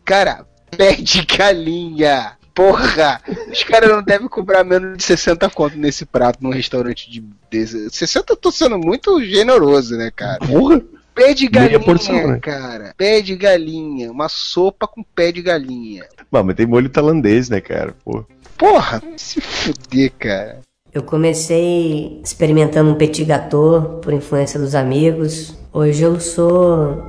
[0.05, 0.45] Cara,
[0.77, 2.33] pé de galinha.
[2.53, 3.23] Porra!
[3.53, 7.23] Os caras não devem cobrar menos de 60 conto nesse prato num restaurante de.
[7.49, 10.39] desse- 60 eu tô sendo muito generoso, né, cara?
[10.45, 10.83] Porra!
[11.18, 12.38] Pé de galinha, porção, né?
[12.40, 12.94] cara.
[12.96, 14.12] Pé de galinha.
[14.12, 16.04] Uma sopa com pé de galinha.
[16.31, 17.92] Mano, mas tem molho tailandês, né, cara?
[18.04, 18.24] Pô.
[18.57, 20.61] Porra, se fuder, cara.
[20.94, 25.57] Eu comecei experimentando um petit gâteau por influência dos amigos.
[25.72, 27.02] Hoje eu sou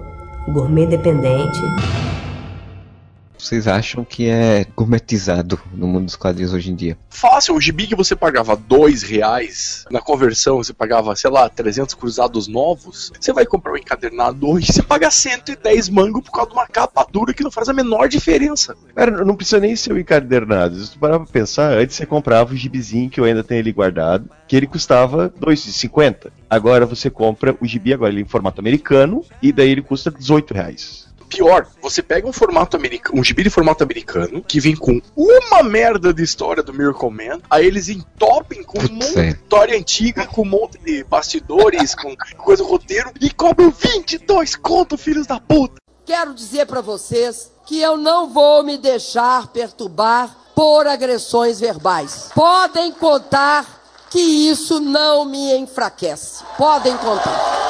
[0.48, 1.60] gourmet dependente.
[3.40, 6.98] Vocês acham que é gourmetizado no mundo dos quadrinhos hoje em dia?
[7.10, 11.96] Fácil, o gibi que você pagava dois reais, na conversão você pagava, sei lá, 300
[11.96, 16.56] cruzados novos, você vai comprar um encadernado hoje, você paga 110 mango por causa de
[16.56, 18.76] uma capa dura que não faz a menor diferença.
[18.94, 20.76] Cara, não precisa nem ser o encadernado.
[20.78, 23.72] Se tu parar pra pensar, antes você comprava o gibizinho que eu ainda tenho ele
[23.72, 26.30] guardado, que ele custava R$ 2,50.
[26.50, 30.12] Agora você compra o gibi, agora ele é em formato americano, e daí ele custa
[30.12, 31.09] 18 reais.
[31.30, 35.64] Pior, você pega um formato americano, um gibi de formato americano, que vem com uma
[35.64, 40.26] merda de história do Miracle Man, aí eles entopem com um monte de história antiga,
[40.26, 45.76] com um monte de bastidores, com coisa roteiro, e cobram 22 conto, filhos da puta!
[46.06, 52.32] Quero dizer pra vocês que eu não vou me deixar perturbar por agressões verbais.
[52.34, 53.64] Podem contar
[54.10, 56.44] que isso não me enfraquece.
[56.58, 57.69] Podem contar.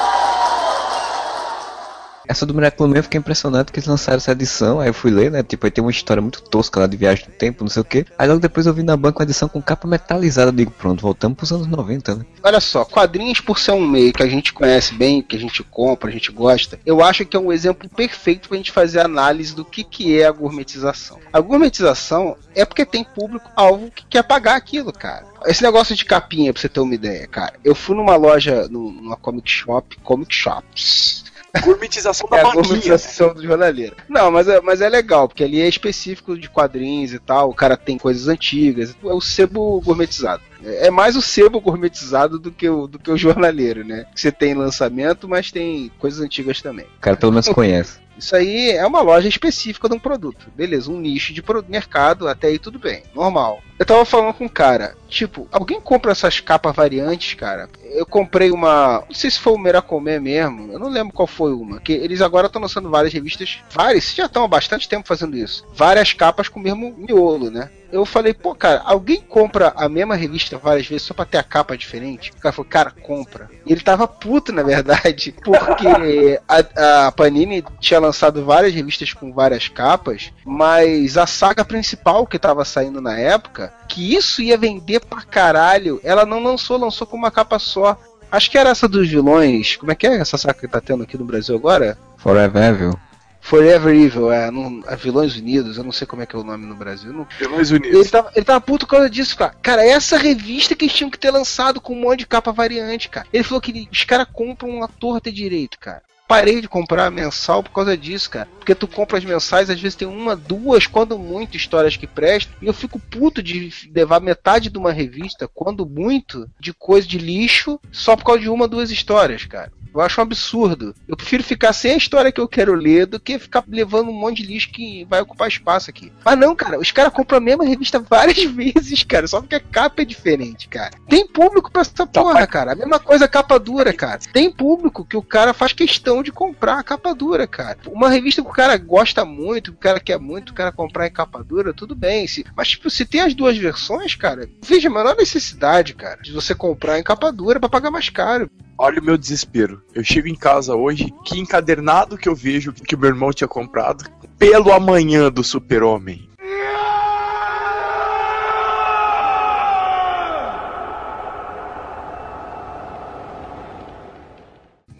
[2.29, 5.09] Essa do Miraculous Man eu fiquei impressionado que eles lançaram essa edição, aí eu fui
[5.09, 5.41] ler, né?
[5.41, 7.85] Tipo, aí tem uma história muito tosca lá de viagem no tempo, não sei o
[7.85, 8.05] que.
[8.19, 11.01] Aí logo depois eu vi na banca uma edição com capa metalizada, eu digo, pronto,
[11.01, 12.25] voltamos pros anos 90, né?
[12.43, 15.63] Olha só, quadrinhos por ser um meio que a gente conhece bem, que a gente
[15.63, 19.55] compra, a gente gosta, eu acho que é um exemplo perfeito pra gente fazer análise
[19.55, 21.17] do que, que é a gourmetização.
[21.33, 25.25] A gourmetização é porque tem público-alvo que quer pagar aquilo, cara.
[25.47, 27.53] Esse negócio de capinha, pra você ter uma ideia, cara.
[27.63, 31.28] Eu fui numa loja, numa comic shop, comic shops.
[31.63, 32.63] Gourmetização da é a banquinha.
[32.63, 33.95] gourmetização do jornaleiro.
[34.07, 37.49] Não, mas é, mas é legal, porque ali é específico de quadrinhos e tal.
[37.49, 38.95] O cara tem coisas antigas.
[39.03, 40.43] É o sebo gourmetizado.
[40.63, 44.05] É é mais o sebo gourmetizado do que o, do que o jornaleiro, né?
[44.13, 46.85] Você tem lançamento, mas tem coisas antigas também.
[46.97, 47.99] O cara pelo menos conhece.
[48.17, 50.51] Isso aí é uma loja específica de um produto.
[50.53, 53.61] Beleza, um nicho de mercado, até aí tudo bem, normal.
[53.79, 57.69] Eu tava falando com um cara, tipo, alguém compra essas capas variantes, cara?
[57.81, 59.05] Eu comprei uma.
[59.07, 61.79] Não sei se foi o Miracomé mesmo, eu não lembro qual foi uma.
[61.79, 65.65] Que eles agora estão lançando várias revistas, várias, já estão há bastante tempo fazendo isso.
[65.73, 67.69] Várias capas com o mesmo miolo, né?
[67.91, 71.43] Eu falei, pô, cara, alguém compra a mesma revista várias vezes só pra ter a
[71.43, 72.31] capa diferente?
[72.31, 73.49] O cara falou, cara, compra.
[73.65, 79.33] E ele tava puto, na verdade, porque a, a Panini tinha lançado várias revistas com
[79.33, 84.99] várias capas, mas a saga principal que tava saindo na época, que isso ia vender
[85.01, 87.97] pra caralho, ela não lançou, lançou com uma capa só.
[88.31, 89.75] Acho que era essa dos vilões.
[89.75, 91.97] Como é que é essa saga que tá tendo aqui no Brasil agora?
[92.17, 92.99] Forever Evil.
[93.41, 96.43] Forever Evil, é, não, é Vilões Unidos, eu não sei como é que é o
[96.43, 97.11] nome no Brasil.
[97.11, 97.25] Não...
[97.39, 98.11] Vilões Ele Unidos.
[98.11, 99.55] tava, ele tava puto por causa disso, cara.
[99.61, 103.09] Cara, essa revista que eles tinham que ter lançado com um monte de capa variante,
[103.09, 103.25] cara.
[103.33, 106.03] Ele falou que os caras compram uma torta direito, cara.
[106.29, 108.47] Parei de comprar mensal por causa disso, cara.
[108.59, 112.53] Porque tu compra as mensais, às vezes tem uma, duas, quando muito, histórias que prestam.
[112.61, 117.17] E eu fico puto de levar metade de uma revista, quando muito, de coisa de
[117.17, 119.71] lixo, só por causa de uma, duas histórias, cara.
[119.93, 120.93] Eu acho um absurdo.
[121.07, 124.13] Eu prefiro ficar sem a história que eu quero ler do que ficar levando um
[124.13, 126.11] monte de lixo que vai ocupar espaço aqui.
[126.23, 129.59] Mas não, cara, os caras compram a mesma revista várias vezes, cara, só porque a
[129.59, 130.91] capa é diferente, cara.
[131.07, 132.73] Tem público pra essa porra, cara.
[132.73, 134.19] A mesma coisa a capa dura, cara.
[134.31, 137.77] Tem público que o cara faz questão de comprar a capa dura, cara.
[137.87, 141.07] Uma revista que o cara gosta muito, que o cara quer muito, o cara comprar
[141.07, 142.27] em capa dura, tudo bem.
[142.27, 146.31] Se, mas, tipo, se tem as duas versões, cara, veja a menor necessidade, cara, de
[146.31, 148.49] você comprar em capa dura pra pagar mais caro.
[148.81, 149.81] Olha o meu desespero.
[149.93, 153.45] Eu chego em casa hoje, que encadernado que eu vejo que o meu irmão tinha
[153.45, 154.05] comprado.
[154.37, 156.28] Pelo amanhã do Super-Homem.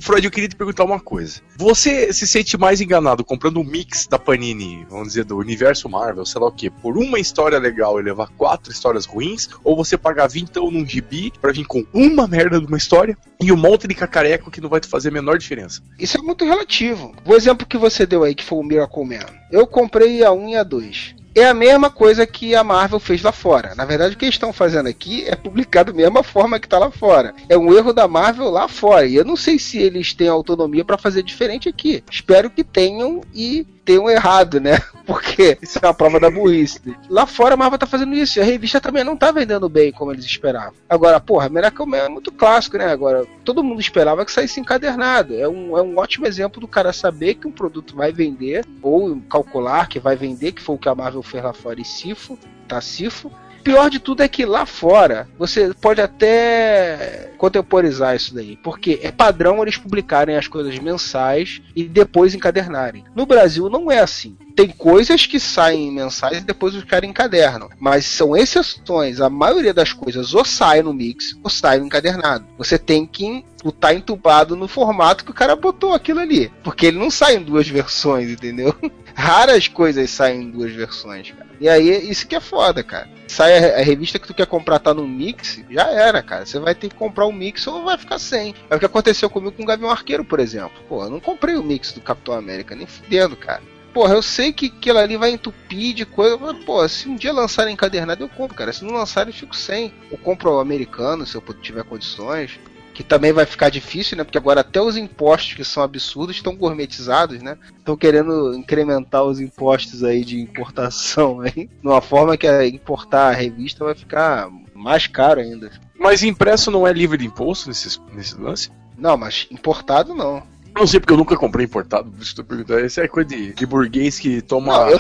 [0.02, 1.42] Freud, eu queria te perguntar uma coisa.
[1.58, 6.26] Você se sente mais enganado comprando um mix da Panini, vamos dizer, do universo Marvel,
[6.26, 9.50] sei lá o que, por uma história legal e levar quatro histórias ruins?
[9.64, 13.18] Ou você pagar 20 então num gibi pra vir com uma merda de uma história
[13.42, 15.82] e um monte de cacareco que não vai te fazer a menor diferença?
[16.00, 17.14] Isso é muito relativo.
[17.26, 19.26] O exemplo que você deu aí, que foi o Miracle Man.
[19.52, 21.19] Eu comprei a 1 e a 2.
[21.39, 23.73] É a mesma coisa que a Marvel fez lá fora.
[23.73, 26.78] Na verdade, o que eles estão fazendo aqui é publicar da mesma forma que tá
[26.78, 27.34] lá fora.
[27.47, 29.06] É um erro da Marvel lá fora.
[29.06, 32.04] E eu não sei se eles têm autonomia para fazer diferente aqui.
[32.12, 34.78] Espero que tenham e tenham errado, né?
[35.04, 36.80] Porque isso é uma prova da burrice.
[37.10, 38.38] Lá fora a Marvel tá fazendo isso.
[38.38, 40.73] E a revista também não tá vendendo bem como eles esperavam.
[40.88, 42.86] Agora, porra, Miracle é muito clássico, né?
[42.86, 45.34] Agora, todo mundo esperava que saísse encadernado.
[45.34, 49.19] É um, é um ótimo exemplo do cara saber que um produto vai vender, ou
[49.28, 52.38] calcular que vai vender, que foi o que a Marvel fez lá fora e Sifo,
[52.67, 53.32] tá Sifo.
[53.63, 59.12] Pior de tudo é que lá fora você pode até contemporizar isso daí, porque é
[59.12, 63.06] padrão eles publicarem as coisas mensais e depois encadernarem.
[63.15, 64.38] No Brasil não é assim.
[64.60, 69.22] Tem coisas que saem mensais e depois os caras encadernam, mas são exceções.
[69.22, 72.45] A maioria das coisas ou sai no mix ou sai no encadernado.
[72.58, 77.00] Você tem que estar entubado no formato que o cara botou aquilo ali, porque ele
[77.00, 78.76] não sai em duas versões, entendeu?
[79.15, 81.50] Raras coisas saem em duas versões, cara.
[81.62, 83.08] E aí, isso que é foda, cara.
[83.30, 86.45] Sai a, a revista que tu quer comprar, tá no mix, já era, cara.
[86.45, 88.54] Você vai ter que comprar o mix ou vai ficar sem.
[88.69, 90.84] É o que aconteceu comigo com o Gavião Arqueiro, por exemplo.
[90.89, 93.62] Pô, eu não comprei o mix do Capitão América, nem fudendo, cara.
[93.93, 97.34] Porra, eu sei que aquilo ali vai entupir de coisa, mas, pô, se um dia
[97.34, 98.71] lançarem encadernado, eu compro, cara.
[98.71, 99.93] Se não lançarem, eu fico sem.
[100.12, 102.60] Eu compro o americano, se eu tiver condições
[102.99, 104.25] que também vai ficar difícil, né?
[104.25, 107.58] Porque agora até os impostos que são absurdos estão gourmetizados, né?
[107.78, 113.34] Estão querendo incrementar os impostos aí de importação aí, de uma forma que importar a
[113.34, 115.71] revista vai ficar mais caro ainda.
[115.97, 118.69] Mas impresso não é livre de imposto nesse, nesse lance?
[118.97, 120.43] Não, mas importado não.
[120.80, 122.86] Não sei porque eu nunca comprei importado, por isso que eu tô perguntando.
[122.86, 125.00] Isso é coisa de, de burguês que toma Não, eu,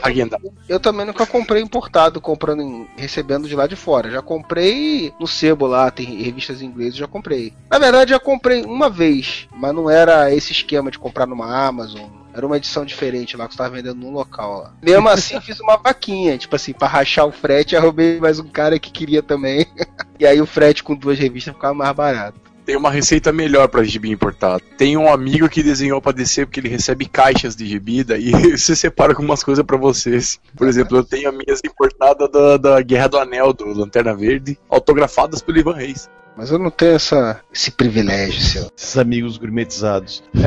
[0.67, 4.11] eu também nunca comprei importado, comprando em- recebendo de lá de fora.
[4.11, 7.53] Já comprei no sebo lá, tem revistas em inglês, já comprei.
[7.71, 12.09] Na verdade, já comprei uma vez, mas não era esse esquema de comprar numa Amazon.
[12.33, 14.73] Era uma edição diferente lá que você tava vendendo num local lá.
[14.83, 18.77] Mesmo assim, fiz uma vaquinha, tipo assim, pra rachar o frete, arrumei mais um cara
[18.77, 19.65] que queria também.
[20.19, 22.48] e aí o frete com duas revistas ficava mais barato.
[22.69, 24.61] Tem uma receita melhor pra gibi importado.
[24.77, 28.75] Tem um amigo que desenhou pra descer porque ele recebe caixas de gibi, daí você
[28.75, 30.39] separa algumas coisas pra vocês.
[30.55, 34.55] Por exemplo, eu tenho as minhas importadas da, da Guerra do Anel, do Lanterna Verde,
[34.69, 36.07] autografadas pelo Ivan Reis.
[36.37, 38.71] Mas eu não tenho essa, esse privilégio, seu.
[38.77, 40.23] Esses amigos gourmetizados.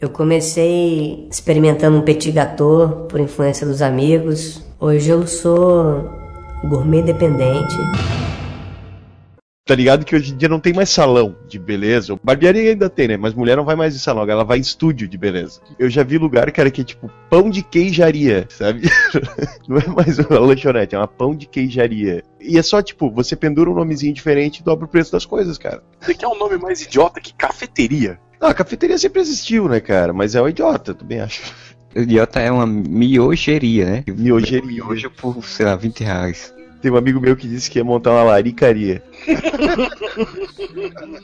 [0.00, 4.62] Eu comecei experimentando um petit gâteau por influência dos amigos.
[4.78, 6.10] Hoje eu sou
[6.68, 7.74] gourmet dependente.
[9.66, 12.18] Tá ligado que hoje em dia não tem mais salão de beleza.
[12.22, 13.16] Barbearia ainda tem, né?
[13.16, 15.58] Mas mulher não vai mais em salão, ela vai em estúdio de beleza.
[15.78, 18.82] Eu já vi lugar, cara, que é tipo pão de queijaria, sabe?
[19.66, 22.22] não é mais uma lanchonete, é uma pão de queijaria.
[22.38, 25.56] E é só, tipo, você pendura um nomezinho diferente e dobra o preço das coisas,
[25.56, 25.82] cara.
[25.98, 28.20] Você quer um nome mais idiota que cafeteria?
[28.38, 30.12] Ah, a cafeteria sempre existiu, né, cara?
[30.12, 31.40] Mas é um idiota, eu também acho.
[31.96, 34.04] O idiota é uma miogeria, né?
[34.08, 34.66] Miogeria.
[34.66, 36.53] Miojo por, sei lá, 20 reais.
[36.84, 39.02] Tem um amigo meu que disse que ia montar uma laricaria.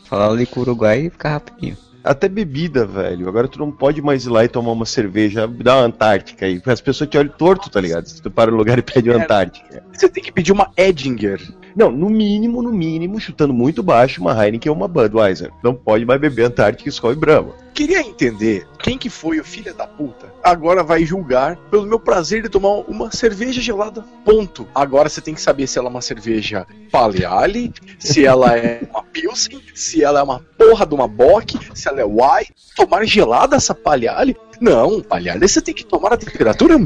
[0.07, 1.77] Falar ali com o Uruguai e ficar rapidinho.
[2.03, 3.29] Até bebida, velho.
[3.29, 6.62] Agora tu não pode mais ir lá e tomar uma cerveja da Antártica aí.
[6.64, 8.07] As pessoas te olham torto, tá ligado?
[8.07, 9.85] Se tu para no lugar e pede uma Antártica.
[9.92, 11.46] Você tem que pedir uma Edinger.
[11.74, 15.50] Não, no mínimo, no mínimo, chutando muito baixo, uma Heineken ou uma Budweiser.
[15.62, 17.54] Não pode mais beber Antártica, Skol e Brahma.
[17.72, 20.33] Queria entender quem que foi o filho da puta.
[20.42, 24.04] Agora vai julgar pelo meu prazer de tomar uma cerveja gelada.
[24.24, 24.66] Ponto.
[24.74, 29.02] Agora você tem que saber se ela é uma cerveja Paleale, se ela é uma
[29.02, 32.52] Pilsen, se ela é uma porra de uma Bock, se ela é White.
[32.76, 34.37] Tomar gelada essa Paleale?
[34.61, 36.76] Não, Paleale você tem que tomar a temperatura.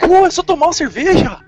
[0.00, 1.38] Pô, é só tomar uma cerveja.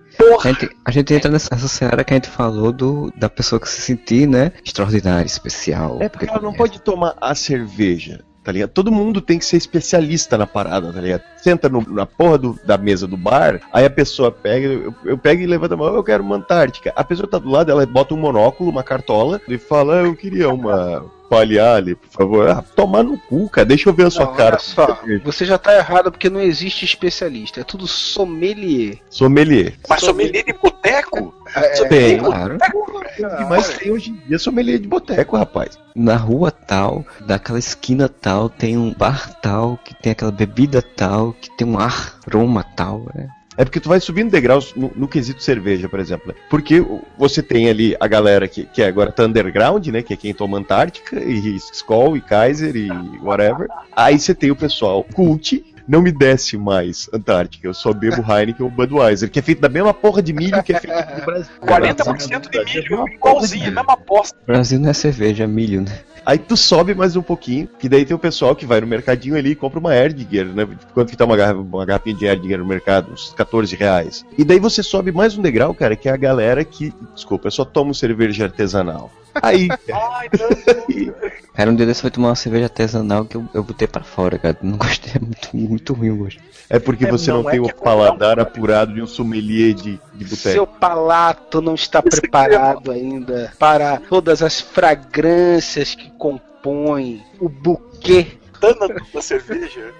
[0.42, 3.68] A gente, a gente entra nessa seara que a gente falou do, da pessoa que
[3.68, 4.52] se sentir, né?
[4.64, 5.98] Extraordinária, especial.
[6.00, 8.20] É porque ela não pode tomar a cerveja.
[8.42, 8.68] Tá ligado?
[8.70, 11.22] Todo mundo tem que ser especialista na parada, tá ligado?
[11.38, 15.16] Senta no- na porra do- da mesa do bar, aí a pessoa pega, eu, eu
[15.16, 16.92] pego e levanta a mão, eu quero uma Antártica.
[16.94, 20.14] A pessoa tá do lado, ela bota um monóculo, uma cartola, e fala, "Ah, eu
[20.14, 22.48] queria uma Paliale, por favor.
[22.48, 24.50] Ah, tomar no cu, cara, deixa eu ver a sua Não, cara.
[24.50, 28.98] olha só, você já tá errado porque não existe especialista, é tudo sommelier.
[29.10, 29.74] Sommelier.
[29.88, 31.34] Mas sommelier de boteco?
[31.54, 32.56] É, Tem, claro.
[32.56, 35.78] O que mais tem hoje em dia é sommelier de boteco, rapaz.
[35.94, 41.32] Na rua tal, daquela esquina tal, tem um bar tal, que tem aquela bebida tal,
[41.40, 43.28] que tem um aroma tal, né?
[43.56, 46.28] É porque tu vai subindo degraus no, no quesito cerveja, por exemplo.
[46.28, 46.34] né?
[46.50, 46.84] Porque
[47.16, 50.02] você tem ali a galera que, que agora tá underground, né?
[50.02, 52.88] Que é quem toma Antártica, e Skol, e Kaiser, e
[53.22, 53.68] whatever.
[53.94, 55.64] Aí você tem o pessoal cult.
[55.86, 59.68] Não me desce mais Antártica, eu só bebo Heineken ou Budweiser, que é feito da
[59.68, 61.52] mesma porra de milho que é feito no Brasil.
[61.62, 64.38] 40% de milho, igualzinho, mesma aposta.
[64.46, 65.92] Brasil não é cerveja, é milho, né?
[66.26, 69.36] Aí tu sobe mais um pouquinho, que daí tem o pessoal que vai no mercadinho
[69.36, 70.66] ali e compra uma Erdinger, né?
[70.94, 73.12] Quanto que tá uma, garrafa, uma garrafinha de Erdinger no mercado?
[73.12, 74.24] Uns 14 reais.
[74.38, 77.52] E daí você sobe mais um degrau, cara, que é a galera que, desculpa, eu
[77.52, 79.10] só tomo cerveja artesanal.
[79.42, 79.68] Aí,
[81.54, 84.38] Cara, um dia desse fui tomar uma cerveja artesanal que eu, eu botei pra fora,
[84.38, 84.56] cara.
[84.62, 86.40] Não gostei, é muito, muito ruim o gosto.
[86.68, 89.72] é porque É, você não, não é tem o é paladar apurado de um sommelier
[89.74, 90.80] de, de Seu boteco.
[90.80, 98.26] palato não está preparado ainda para todas as fragrâncias que compõem o buquê.
[98.60, 99.92] Dana da cerveja.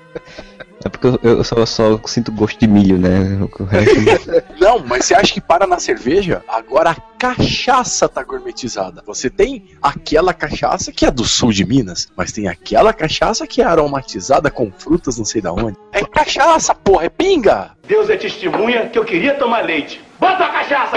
[0.85, 3.38] É porque eu, eu só, só sinto gosto de milho, né?
[3.68, 6.42] Resto- Não, mas você acha que para na cerveja?
[6.48, 9.03] Agora a cachaça tá gourmetizada.
[9.07, 13.61] Você tem aquela cachaça que é do sul de Minas, mas tem aquela cachaça que
[13.61, 15.77] é aromatizada com frutas não sei da onde.
[15.92, 17.72] É cachaça, porra, é pinga!
[17.87, 20.00] Deus é testemunha que eu queria tomar leite.
[20.18, 20.96] Bota a cachaça!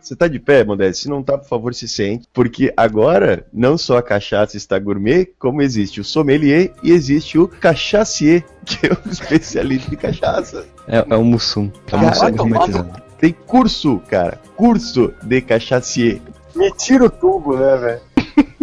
[0.00, 1.04] Você tá de pé, Modeste?
[1.04, 2.28] Se não tá, por favor, se sente.
[2.32, 7.48] Porque agora, não só a cachaça está gourmet, como existe o sommelier e existe o
[7.48, 10.66] cachacier, que é um especialista em cachaça.
[10.86, 11.70] é, é o Mussum.
[11.90, 13.02] É o Cara, Mussum gourmetizado.
[13.18, 14.38] Tem curso, cara.
[14.56, 16.20] Curso de cachacier.
[16.54, 18.00] Me tira o tubo, né, velho?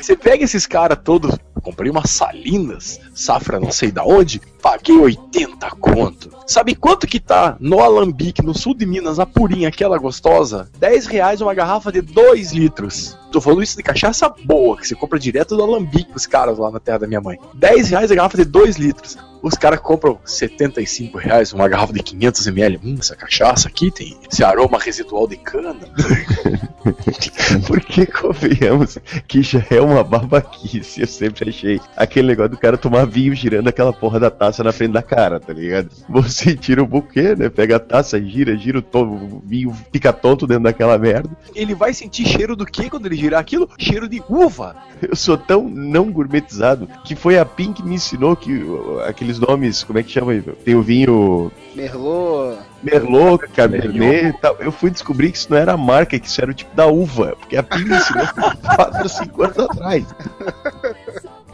[0.00, 5.68] Você pega esses caras todos, comprei umas salinas, safra não sei da onde, paguei 80
[5.80, 6.30] conto.
[6.46, 10.70] Sabe quanto que tá no Alambique, no sul de Minas, a purinha, aquela gostosa?
[10.78, 13.18] 10 reais uma garrafa de 2 litros.
[13.32, 16.70] Tô falando isso de cachaça boa, que você compra direto do Alambique, os caras lá
[16.70, 17.36] na terra da minha mãe.
[17.54, 19.18] 10 reais a garrafa de 2 litros.
[19.46, 22.80] Os caras compram 75 reais uma garrafa de 500ml.
[22.82, 25.76] Hum, essa cachaça aqui tem esse aroma residual de cana.
[27.64, 31.00] Porque convenhamos que já é uma babaquice.
[31.00, 34.72] Eu sempre achei aquele negócio do cara tomar vinho girando aquela porra da taça na
[34.72, 35.90] frente da cara, tá ligado?
[36.08, 37.48] Você tira o buquê, né?
[37.48, 41.30] Pega a taça, gira, gira o, vinho, fica tonto dentro daquela merda.
[41.54, 43.70] Ele vai sentir cheiro do que quando ele girar aquilo?
[43.78, 44.74] Cheiro de uva.
[45.00, 49.00] Eu sou tão não gourmetizado que foi a Pim que me ensinou que uh,
[49.36, 50.32] aqueles nomes, como é que chama?
[50.32, 50.42] aí?
[50.42, 52.58] Tem o vinho Merlot.
[52.82, 54.56] Merlot, Cabernet e tal.
[54.58, 56.86] Eu fui descobrir que isso não era a marca, que isso era o tipo da
[56.86, 57.36] uva.
[57.38, 58.26] Porque a me ensinou
[58.76, 60.04] 4 ou 5 anos atrás.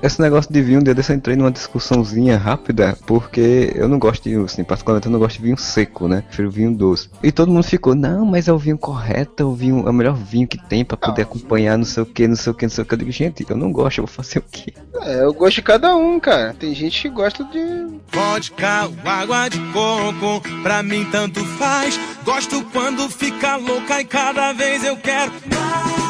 [0.03, 4.01] Esse negócio de vinho, um dia desse eu entrei numa discussãozinha rápida, porque eu não
[4.01, 6.23] gosto de, assim, particularmente eu não gosto de vinho seco, né?
[6.27, 7.09] Prefiro vinho doce.
[7.23, 9.93] E todo mundo ficou, não, mas é o vinho correto, é o vinho, é o
[9.93, 12.67] melhor vinho que tem pra poder acompanhar não sei o que, não sei o que,
[12.67, 12.95] não sei o que.
[12.95, 14.75] Eu digo, gente, eu não gosto, eu vou fazer o quê?
[15.03, 16.53] É, eu gosto de cada um, cara.
[16.59, 18.03] Tem gente que gosta de.
[18.13, 21.99] Vodka água de coco, pra mim tanto faz.
[22.25, 26.03] Gosto quando fica louca e cada vez eu quero mais.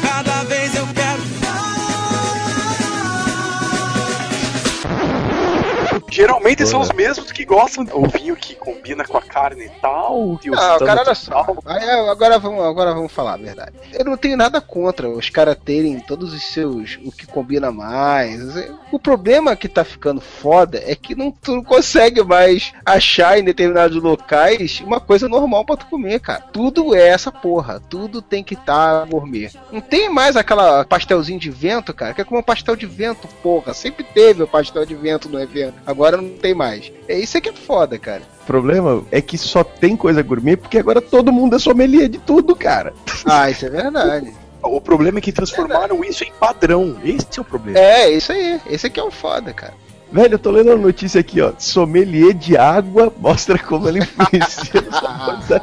[0.00, 0.53] Cada vez
[6.14, 10.38] Geralmente são os mesmos que gostam do vinho que combina com a carne e tal.
[10.44, 11.44] E os Ah, cara, olha só.
[11.66, 13.72] Aí, agora, vamos, agora vamos falar a verdade.
[13.92, 17.00] Eu não tenho nada contra os caras terem todos os seus.
[17.04, 18.40] o que combina mais.
[18.92, 23.42] O problema que tá ficando foda é que não, tu não consegue mais achar em
[23.42, 26.44] determinados locais uma coisa normal pra tu comer, cara.
[26.52, 27.82] Tudo é essa porra.
[27.90, 29.50] Tudo tem que estar tá gourmet.
[29.72, 32.14] Não tem mais aquela pastelzinho de vento, cara.
[32.14, 33.74] Quer comer um pastel de vento, porra.
[33.74, 35.74] Sempre teve o pastel de vento no evento.
[35.84, 36.92] Agora não tem mais.
[37.08, 38.22] É isso que é foda, cara.
[38.42, 42.18] O problema é que só tem coisa gourmet porque agora todo mundo é sommelier de
[42.18, 42.92] tudo, cara.
[43.24, 44.32] Ah, isso é verdade.
[44.66, 46.96] O problema é que transformaram isso em padrão.
[47.04, 47.78] Esse é o problema.
[47.78, 48.58] É, isso aí.
[48.70, 49.74] Esse aqui é o foda, cara.
[50.10, 51.52] Velho, eu tô lendo a notícia aqui, ó.
[51.58, 54.80] Sommelier de água mostra como ela influencia
[55.48, 55.60] da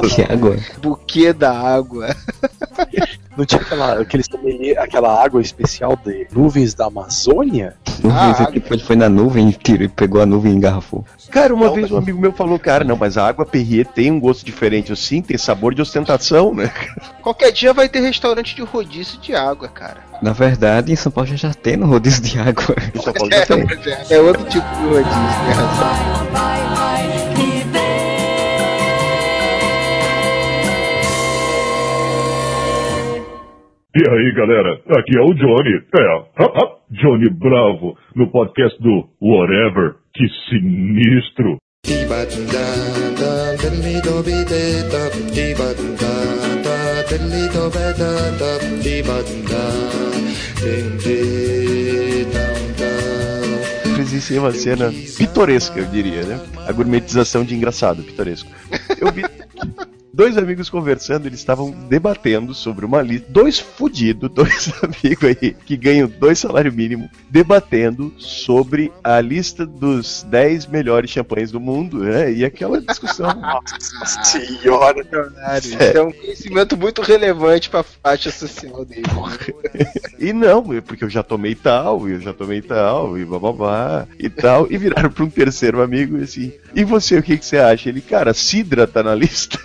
[0.00, 0.56] Que água.
[0.80, 2.14] Buquê da água.
[3.38, 7.76] Não tinha aquela, aquele sommelier- aquela água especial de nuvens da Amazônia?
[8.02, 11.04] Vez aqui ele foi na nuvem, tirou, e pegou a nuvem e engarrafou.
[11.30, 14.18] Cara, uma vez um amigo meu falou, cara, não, mas a água Perrier tem um
[14.18, 14.90] gosto diferente.
[14.90, 16.68] Eu sim, tem sabor de ostentação, né?
[17.22, 19.98] Qualquer dia vai ter restaurante de rodízio de água, cara.
[20.20, 22.74] Na verdade, em São Paulo já, já tem no rodízio de água.
[22.92, 23.64] Em São Paulo já tem.
[24.10, 25.04] É, é outro tipo de rodízio,
[25.46, 27.17] tem razão.
[33.98, 35.82] E aí, galera, aqui é o Johnny.
[35.98, 36.22] É,
[36.88, 39.96] Johnny Bravo, no podcast do Whatever.
[40.14, 41.56] Que sinistro.
[53.96, 56.40] Presenciei uma cena pitoresca, eu diria, né?
[56.68, 58.48] A gourmetização de engraçado, pitoresco.
[59.00, 59.24] Eu vi
[60.18, 63.28] dois amigos conversando, eles estavam debatendo sobre uma lista.
[63.30, 70.24] Dois fudidos, dois amigos aí, que ganham dois salários mínimos, debatendo sobre a lista dos
[70.28, 72.32] 10 melhores champanhes do mundo, né?
[72.32, 73.32] E aquela discussão.
[73.38, 75.06] Nossa senhora.
[75.62, 79.02] Isso é um conhecimento muito relevante pra faixa social dele.
[80.18, 84.28] E não, porque eu já tomei tal, e eu já tomei tal, e bababá, e
[84.28, 84.66] tal.
[84.68, 86.52] E viraram pra um terceiro amigo e assim.
[86.74, 87.88] E você, o que, que você acha?
[87.88, 89.58] Ele, cara, Sidra tá na lista.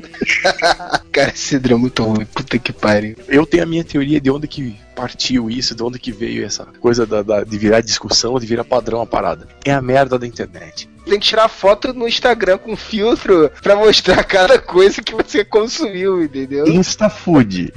[1.12, 3.16] Cara, esse Cidra é muito ruim, puta que pariu.
[3.28, 6.64] Eu tenho a minha teoria de onde que partiu isso, de onde que veio essa
[6.80, 9.48] coisa da, da- de virar discussão, de virar padrão a parada.
[9.64, 10.88] É a merda da internet.
[11.10, 16.22] Tem que tirar foto no Instagram com filtro pra mostrar cada coisa que você consumiu,
[16.22, 16.68] entendeu?
[16.68, 17.72] Instafood.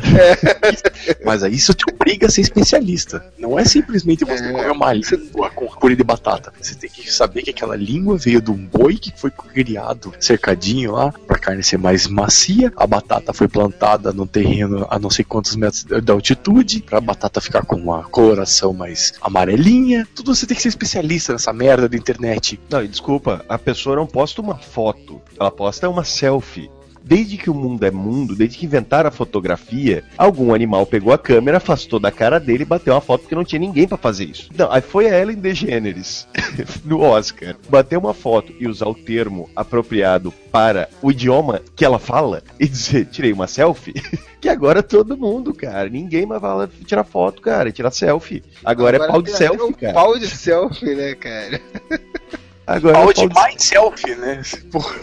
[1.25, 3.25] Mas aí isso te obriga a ser especialista.
[3.39, 6.53] Não é simplesmente você comer uma língua com purê de batata.
[6.61, 10.91] Você tem que saber que aquela língua veio de um boi que foi criado cercadinho
[10.91, 12.71] lá pra carne ser mais macia.
[12.75, 17.41] A batata foi plantada num terreno a não sei quantos metros de altitude pra batata
[17.41, 20.07] ficar com uma coloração mais amarelinha.
[20.13, 22.59] Tudo você tem que ser especialista nessa merda da internet.
[22.69, 22.87] Não, e
[23.23, 26.69] desculpa, a pessoa não posta uma foto, ela posta uma selfie.
[27.05, 31.17] Desde que o mundo é mundo, desde que inventaram a fotografia, algum animal pegou a
[31.17, 34.23] câmera, afastou da cara dele e bateu uma foto porque não tinha ninguém pra fazer
[34.23, 34.49] isso.
[34.57, 36.25] Não, aí foi a Ellen DeGeneres
[36.85, 41.99] no Oscar, bater uma foto e usar o termo apropriado para o idioma que ela
[41.99, 43.93] fala e dizer, tirei uma selfie.
[44.43, 48.43] Que agora todo mundo, cara, ninguém mais vai lá tirar foto, cara, tirar selfie.
[48.65, 49.93] Agora, é pau de tem até selfie, cara.
[49.93, 51.61] Pau de selfie, né, cara?
[52.65, 54.41] Agora Pau é de pau de mind selfie, né?
[54.71, 54.95] Porra.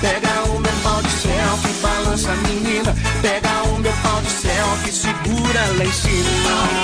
[0.00, 2.94] Pega o meu pau de selfie, balança a menina.
[3.20, 6.83] Pega o meu pau de selfie, segura lá em cima.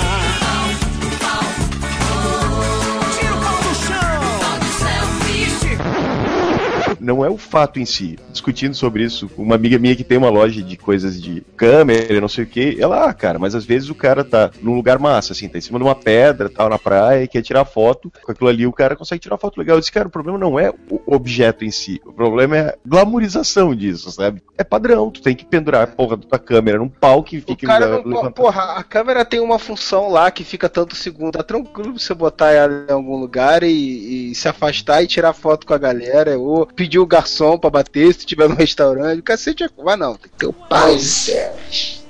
[7.01, 8.17] Não é o fato em si.
[8.31, 12.29] Discutindo sobre isso, uma amiga minha que tem uma loja de coisas de câmera, não
[12.29, 15.33] sei o que, ela, ah, cara, mas às vezes o cara tá num lugar massa,
[15.33, 18.31] assim, tá em cima de uma pedra, tal, na praia, e quer tirar foto, com
[18.31, 19.75] aquilo ali o cara consegue tirar foto legal.
[19.75, 22.75] Eu disse, cara, o problema não é o objeto em si, o problema é a
[22.85, 24.41] glamorização disso, sabe?
[24.57, 27.65] É padrão, tu tem que pendurar a porra da tua câmera num pau que fique...
[27.65, 31.33] O cara não, porra, a câmera tem uma função lá que fica tanto segundo.
[31.33, 35.65] Tá tranquilo você botar ela em algum lugar e, e se afastar e tirar foto
[35.65, 39.19] com a galera, ou pedir o garçom pra bater se tiver no restaurante.
[39.19, 39.69] O cacete é.
[39.83, 40.97] Mas não, tem que ter o pai.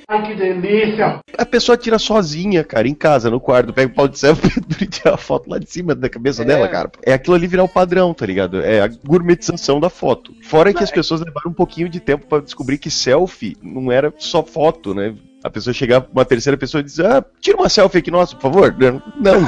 [0.08, 1.20] Ai, que delícia!
[1.38, 4.86] A pessoa tira sozinha, cara, em casa, no quarto, pega o pau de selfie e
[4.86, 6.46] tira a foto lá de cima da cabeça É.
[6.46, 6.92] dela, cara.
[7.04, 8.60] É aquilo ali virar o padrão, tá ligado?
[8.62, 10.34] É a gourmetização da foto.
[10.44, 14.14] Fora que as pessoas levaram um pouquinho de tempo pra descobrir que selfie não era
[14.18, 15.16] só foto, né?
[15.44, 18.42] A pessoa chegar, uma terceira pessoa e dizer, ah, tira uma selfie aqui, nossa, por
[18.52, 18.76] favor.
[19.18, 19.40] Não.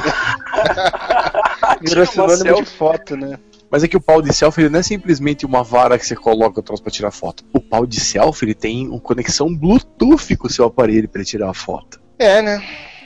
[1.82, 2.76] Virou Tira uma sinônimo de selfie.
[2.76, 3.38] foto, né?
[3.74, 6.14] Mas é que o pau de selfie ele não é simplesmente uma vara que você
[6.14, 7.44] coloca o troço pra tirar foto.
[7.52, 11.28] O pau de selfie ele tem uma conexão Bluetooth com o seu aparelho pra ele
[11.28, 12.00] tirar a foto.
[12.16, 12.62] É, né?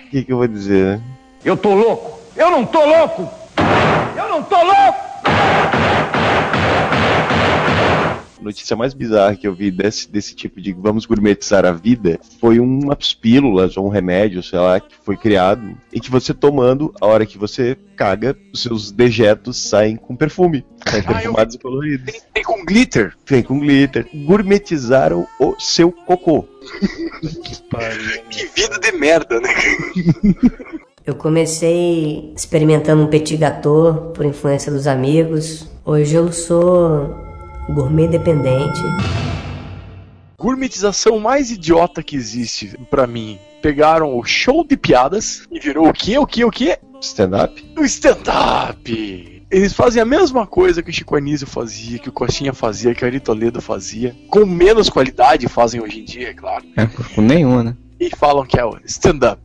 [0.06, 1.02] O que, que eu vou dizer, né?
[1.42, 2.20] Eu tô louco!
[2.36, 3.26] Eu não tô louco!
[4.14, 5.97] Eu não tô louco!
[8.38, 12.20] A notícia mais bizarra que eu vi desse, desse tipo de vamos gourmetizar a vida
[12.40, 16.94] foi umas pílulas ou um remédio, sei lá, que foi criado em que você tomando,
[17.00, 20.64] a hora que você caga, os seus dejetos saem com perfume.
[20.88, 22.14] Saem perfumados e coloridos.
[22.32, 23.16] Tem com glitter.
[23.26, 24.08] Vem com glitter.
[24.14, 26.46] Gourmetizaram o seu cocô.
[28.30, 29.48] Que vida de merda, né?
[31.04, 35.66] Eu comecei experimentando um petit gâteau por influência dos amigos.
[35.84, 37.27] Hoje eu sou
[37.68, 38.80] gourmet dependente.
[40.38, 43.38] Gourmetização mais idiota que existe pra mim.
[43.60, 46.18] Pegaram o show de piadas e virou o quê?
[46.18, 46.44] O quê?
[46.44, 46.78] O quê?
[47.00, 47.74] Stand-up?
[47.76, 49.42] O stand-up!
[49.50, 53.02] Eles fazem a mesma coisa que o Chico Anísio fazia, que o Coxinha fazia, que
[53.02, 54.14] o Ari Toledo fazia.
[54.28, 56.64] Com menos qualidade fazem hoje em dia, é claro.
[56.76, 57.76] É, com nenhuma, né?
[57.98, 59.40] E falam que é o stand-up.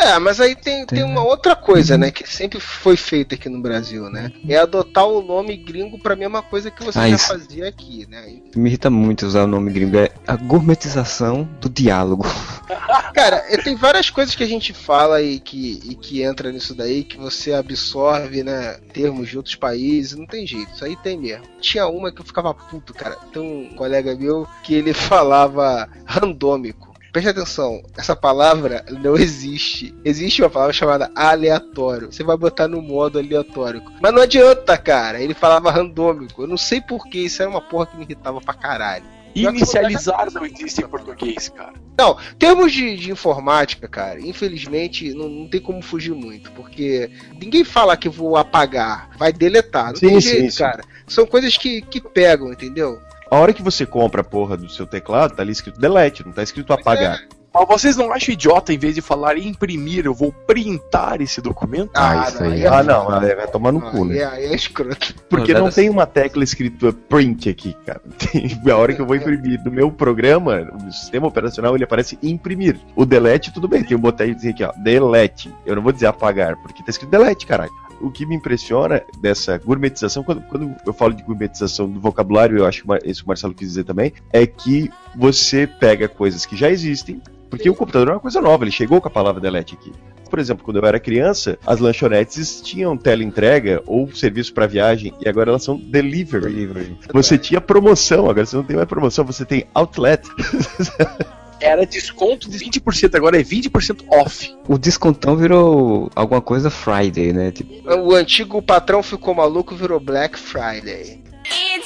[0.00, 3.60] É, mas aí tem, tem uma outra coisa, né, que sempre foi feita aqui no
[3.60, 4.32] Brasil, né?
[4.48, 7.28] É adotar o nome gringo pra mesma coisa que você Ah, já isso.
[7.28, 8.38] fazia aqui, né?
[8.56, 9.98] Me irrita muito usar o nome gringo.
[9.98, 12.24] É a gourmetização do diálogo.
[13.14, 16.74] Cara, é, tem várias coisas que a gente fala e que, e que entra nisso
[16.74, 18.78] daí, que você absorve, né?
[18.92, 21.44] Termos de outros países, não tem jeito, isso aí tem mesmo.
[21.60, 23.16] Tinha uma que eu ficava puto, cara.
[23.32, 26.89] Tem um colega meu que ele falava randômico.
[27.12, 29.94] Preste atenção, essa palavra não existe.
[30.04, 32.12] Existe uma palavra chamada aleatório.
[32.12, 33.82] Você vai botar no modo aleatório.
[34.00, 35.20] Mas não adianta, cara.
[35.20, 36.42] Ele falava randômico.
[36.42, 39.04] Eu não sei porquê, isso era uma porra que me irritava pra caralho.
[39.34, 41.74] Inicializar não existe em português, cara.
[41.96, 47.62] Não, termos de, de informática, cara, infelizmente não, não tem como fugir muito, porque ninguém
[47.62, 50.58] fala que vou apagar, vai deletar, não Sim, tem sim, jeito, sim.
[50.58, 50.82] cara.
[51.06, 53.00] São coisas que, que pegam, entendeu?
[53.30, 56.32] A hora que você compra a porra do seu teclado, tá ali escrito delete, não
[56.32, 57.20] tá escrito apagar.
[57.52, 61.90] Mas vocês não acham idiota, em vez de falar imprimir, eu vou printar esse documento?
[61.94, 62.64] Ah, isso aí.
[62.64, 64.18] Ah, não, vai tomar no cu, né?
[64.18, 65.14] É, é escroto.
[65.28, 68.00] Porque não tem uma tecla escrito print aqui, cara.
[68.18, 72.16] Tem- a hora que eu vou imprimir no meu programa, no sistema operacional, ele aparece
[72.22, 72.78] imprimir.
[72.94, 75.52] O delete, tudo bem, tem um botãozinho aqui, ó, delete.
[75.66, 77.72] Eu não vou dizer apagar, porque tá escrito delete, caralho.
[78.00, 82.66] O que me impressiona dessa gourmetização, quando, quando eu falo de gourmetização do vocabulário, eu
[82.66, 86.70] acho que isso o Marcelo quis dizer também, é que você pega coisas que já
[86.70, 87.20] existem,
[87.50, 89.92] porque o computador é uma coisa nova, ele chegou com a palavra delete aqui.
[90.30, 95.28] Por exemplo, quando eu era criança, as lanchonetes tinham teleentrega ou serviço para viagem e
[95.28, 96.96] agora elas são delivery.
[97.12, 100.22] Você tinha promoção, agora você não tem mais promoção, você tem outlet.
[101.60, 104.54] Era desconto de 20%, agora é 20% off.
[104.66, 107.50] O descontão virou alguma coisa Friday, né?
[107.50, 111.22] Tipo, O antigo patrão ficou maluco, virou Black Friday.
[111.44, 111.82] Filho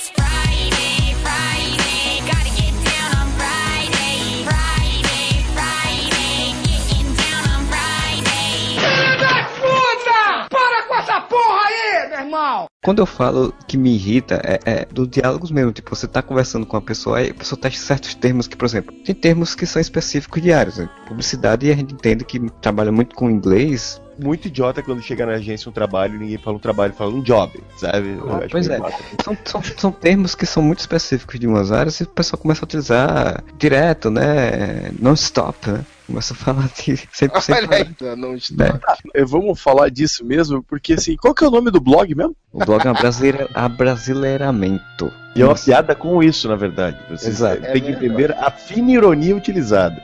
[12.14, 12.66] meu irmão!
[12.82, 15.72] Quando eu falo que me irrita, é, é do diálogos mesmo.
[15.72, 18.66] Tipo, você tá conversando com a pessoa e a pessoa testa certos termos que, por
[18.66, 20.78] exemplo, tem termos que são específicos diários.
[20.78, 20.88] Né?
[21.08, 24.00] Publicidade, a gente entende que trabalha muito com inglês.
[24.18, 27.20] Muito idiota quando chega na agência um trabalho e ninguém fala um trabalho, fala um
[27.20, 28.16] job, sabe?
[28.42, 28.78] Acho pois é,
[29.24, 32.62] são, são, são termos que são muito específicos de umas áreas e o pessoal começa
[32.62, 34.92] a utilizar direto, né?
[35.00, 35.84] Non-stop, né?
[36.06, 38.78] Começa a falar de sempre, sempre Olha aí, não está.
[39.14, 42.36] Eh, Vamos falar disso mesmo, porque assim, qual que é o nome do blog mesmo?
[42.52, 45.10] O blog é brasileira, abrasileiramento.
[45.34, 46.98] E é uma piada com isso, na verdade.
[47.10, 47.62] Você Exato.
[47.72, 49.96] tem que entender a fina ironia utilizada.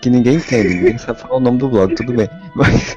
[0.00, 2.28] Que ninguém entende, ninguém sabe falar o nome do blog, tudo bem.
[2.56, 2.96] Mas,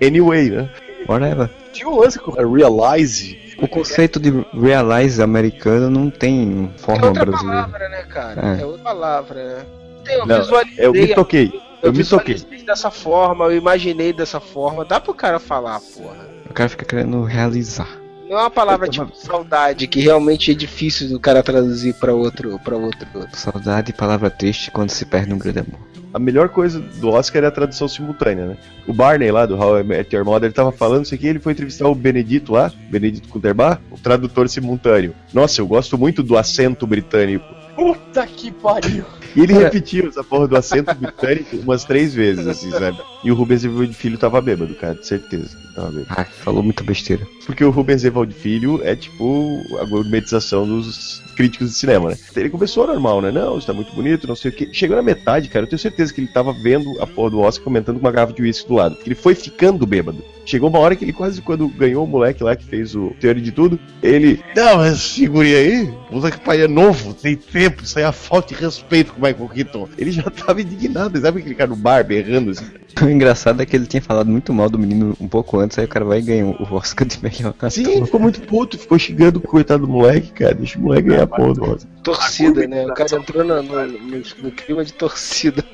[0.00, 0.68] Anyway, né?
[1.08, 1.48] Whatever.
[1.72, 3.36] Tinha um lance com Realize.
[3.60, 7.62] O conceito de realize americano não tem É forma outra brasileira.
[7.62, 8.56] palavra, né, cara?
[8.56, 8.60] É.
[8.60, 9.66] É, outra palavra, né?
[10.10, 10.86] Eu Não, visualizei.
[10.86, 11.52] eu me toquei.
[11.82, 12.36] Eu me toquei.
[12.64, 14.84] dessa forma, eu imaginei dessa forma.
[14.84, 16.28] Dá pro cara falar, porra.
[16.48, 17.88] O cara fica querendo realizar.
[18.28, 22.58] Não é uma palavra tipo saudade, que realmente é difícil do cara traduzir pra outro,
[22.58, 23.08] pra outro.
[23.32, 25.80] Saudade e palavra triste quando se perde um grande amor.
[26.12, 28.56] A melhor coisa do Oscar é a tradução simultânea, né?
[28.86, 31.38] O Barney lá do How I Met Your Mother, ele tava falando isso aqui, ele
[31.38, 35.14] foi entrevistar o Benedito lá, Benedito Cumberbatch, o tradutor simultâneo.
[35.32, 37.46] Nossa, eu gosto muito do acento britânico.
[37.74, 39.04] Puta que pariu.
[39.34, 42.98] E ele repetiu essa porra do acento britânico umas três vezes, assim, sabe?
[43.24, 45.56] E o Rubens Evaldo Filho tava bêbado, cara, de certeza.
[45.56, 46.06] que Tava bêbado.
[46.10, 47.26] Ai, falou muita besteira.
[47.46, 52.16] Porque o Rubens Evaldo Filho é tipo a gourmetização dos críticos de cinema, né?
[52.34, 53.30] Ele começou normal, né?
[53.30, 54.72] Não, está muito bonito, não sei o que.
[54.74, 57.64] Chegou na metade, cara, eu tenho certeza que ele tava vendo a porra do Oscar
[57.64, 58.96] comentando com uma garrafa de uísque do lado.
[59.04, 60.22] Ele foi ficando bêbado.
[60.44, 63.42] Chegou uma hora que ele quase, quando ganhou o moleque lá que fez o Teoria
[63.42, 64.42] de Tudo, ele.
[64.56, 68.54] Não, mas figurinha aí, puta que pai é novo, tem tempo, isso aí é falta
[68.54, 69.88] de respeito Michael Keaton.
[69.98, 72.64] Ele já tava indignado, sabe aquele cara no bar berrando assim?
[73.00, 75.84] O engraçado é que ele tinha falado muito mal do menino um pouco antes, aí
[75.84, 77.70] o cara vai e ganha o Oscar de melhor ator.
[77.70, 80.52] Sim, ficou muito puto, ficou xingando o coitado do moleque, cara.
[80.52, 81.90] Deixa o moleque ganhar a porra do Oscar.
[82.02, 82.86] Torcida, né?
[82.86, 85.64] O cara entrou no, no, no- no clima de torcida.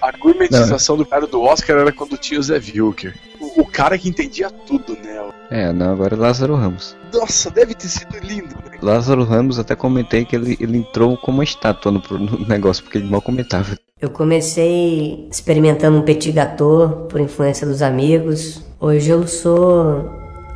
[0.00, 3.14] A gourmetização do cara do Oscar era quando tinha o Zé Vilker.
[3.56, 5.30] O, o cara que entendia tudo, né?
[5.50, 6.96] É, não, agora é Lázaro Ramos.
[7.12, 8.78] Nossa, deve ter sido lindo, né?
[8.80, 12.98] Lázaro Ramos até comentei que ele, ele entrou como uma estátua no, no negócio, porque
[12.98, 13.76] ele mal comentava.
[14.00, 18.64] Eu comecei experimentando um petit gâteau por influência dos amigos.
[18.80, 20.08] Hoje eu sou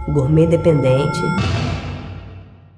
[0.09, 1.21] gourmet dependente.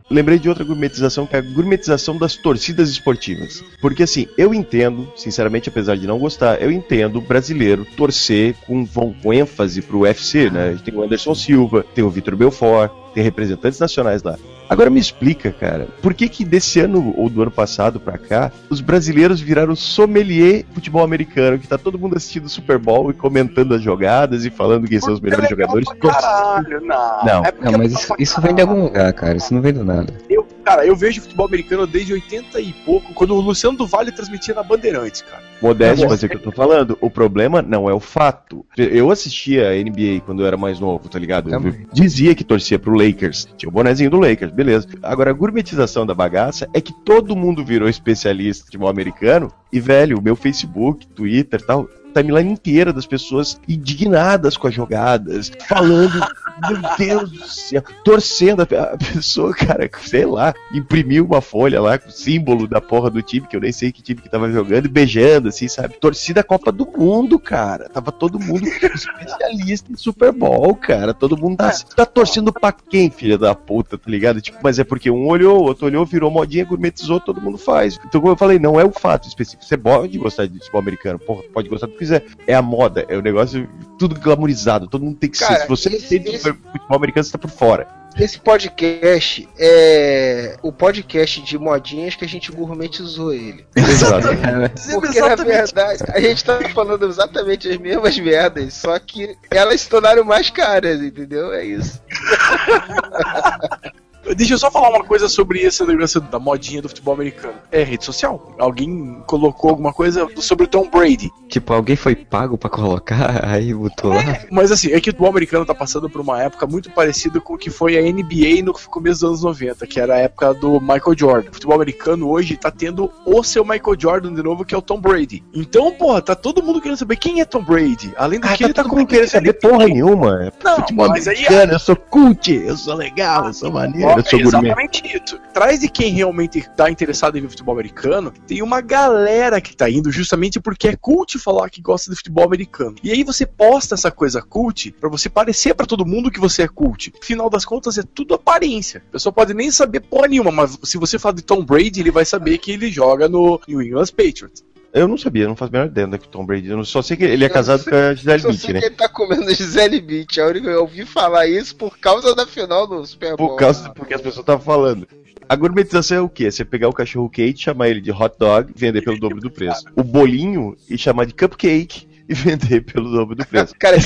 [0.09, 3.65] Lembrei de outra gourmetização, que é a gourmetização das torcidas esportivas.
[3.81, 9.13] Porque assim, eu entendo, sinceramente, apesar de não gostar, eu entendo brasileiro torcer com, com,
[9.13, 10.69] com ênfase pro UFC, né?
[10.69, 14.37] A gente tem o Anderson Silva, tem o Vitor Belfort, tem representantes nacionais lá.
[14.69, 18.53] Agora me explica, cara, por que que desse ano ou do ano passado pra cá,
[18.69, 23.15] os brasileiros viraram sommelier futebol americano, que tá todo mundo assistindo o Super Bowl e
[23.15, 25.89] comentando as jogadas e falando quem são os melhores jogadores.
[25.99, 27.25] Caralho, não.
[27.25, 27.45] Não.
[27.47, 29.39] É Não, mas isso, isso vem de algum lugar, cara.
[29.39, 30.13] Isso não vem do nada.
[30.29, 34.11] eu, cara, eu vejo futebol americano desde 80 e pouco, quando o Luciano do Vale
[34.11, 35.41] transmitia na Bandeirantes, cara.
[35.63, 36.99] Modéstia, mas é o que eu tô falando.
[37.01, 38.67] O problema não é o fato.
[38.77, 41.55] Eu assistia a NBA quando eu era mais novo, tá ligado?
[41.55, 43.49] Eu dizia que torcia pro Lakers.
[43.57, 44.89] Tinha o bonezinho do Lakers, beleza.
[45.05, 49.53] Agora, a gourmetização da bagaça é que todo mundo virou especialista de futebol americano.
[49.73, 54.75] E, velho, o meu Facebook, Twitter e tal, timeline inteira das pessoas indignadas com as
[54.75, 56.21] jogadas, falando,
[56.69, 58.63] meu Deus do céu, torcendo.
[58.63, 63.23] A pessoa, cara, sei lá, imprimiu uma folha lá com o símbolo da porra do
[63.23, 65.95] time, que eu nem sei que time que tava jogando, e beijando, assim, sabe?
[66.01, 67.89] Torcida Copa do Mundo, cara.
[67.89, 71.13] Tava todo mundo especialista em Super Bowl, cara.
[71.13, 74.41] Todo mundo tá, tá torcendo pra quem, filha da puta, tá ligado?
[74.41, 77.99] Tipo, mas é porque um olhou, outro olhou, virou modinha, gourmetizou, todo mundo faz.
[78.07, 79.65] Então, como eu falei, não é o fato específico.
[79.65, 82.25] Você pode gostar de futebol americano, porra, pode gostar do que quiser.
[82.47, 85.47] É a moda, é o negócio tudo glamorizado, todo mundo tem que ser.
[85.47, 87.89] Cara, Se você não entende de futebol americano, você tá por fora.
[88.19, 93.67] Esse podcast é o podcast de modinhas que a gente gourmetizou ele.
[93.77, 94.29] Exato.
[94.99, 99.91] Porque na verdade a gente tá falando exatamente as mesmas merdas, só que elas se
[99.91, 101.53] tornaram mais caras, entendeu?
[101.53, 102.01] É isso.
[104.35, 107.55] Deixa eu só falar uma coisa sobre esse negócio da modinha do futebol americano.
[107.71, 108.55] É rede social.
[108.59, 111.31] Alguém colocou alguma coisa sobre o Tom Brady.
[111.49, 114.23] Tipo, alguém foi pago pra colocar, aí botou lá.
[114.51, 117.55] Mas assim, é que o futebol americano tá passando por uma época muito parecida com
[117.55, 120.81] o que foi a NBA no começo dos anos 90, que era a época do
[120.81, 121.51] Michael Jordan.
[121.51, 124.83] O futebol americano hoje tá tendo o seu Michael Jordan de novo, que é o
[124.83, 125.43] Tom Brady.
[125.55, 128.13] Então, porra, tá todo mundo querendo saber quem é Tom Brady.
[128.17, 130.53] Além do Ah, que ele tá com querendo saber porra nenhuma.
[130.65, 134.39] Não, futebol mas aí- americano, eu sou cult, eu sou legal, eu sou maneiro, sou
[134.39, 135.37] É exatamente isso.
[135.37, 139.89] Atrás de quem realmente tá interessado em ver futebol americano, tem uma galera que tá
[139.91, 142.97] indo justamente porque é cult falar que gosta de futebol americano.
[143.03, 146.63] E aí você posta essa coisa cult pra você parecer pra todo mundo que você
[146.63, 147.13] é cult.
[147.23, 149.03] Final das contas é tudo aparência.
[149.09, 152.11] A pessoa pode nem saber porra nenhuma, mas se você falar de Tom Brady, ele
[152.11, 154.65] vai saber que ele joga no New England Patriots.
[154.97, 156.69] Eu não sabia, eu não faço a menor ideia onde é que o Tom Brady.
[156.71, 158.81] Eu só sei que ele é casado com a Gisele Só Bündchen, sei né?
[158.81, 160.41] que ele tá comendo Gisele Beach.
[160.41, 163.51] Eu ouvi falar isso por causa da final do Super Bowl.
[163.51, 165.07] Por causa porque as pessoas estavam falando.
[165.47, 166.51] A gourmetização é o quê?
[166.51, 169.85] Você pegar o cachorro quente, chamar ele de hot dog vender pelo dobro do preço.
[169.95, 173.75] O bolinho e chamar de cupcake e vender pelo dobro do preço.
[173.79, 173.97] Cara,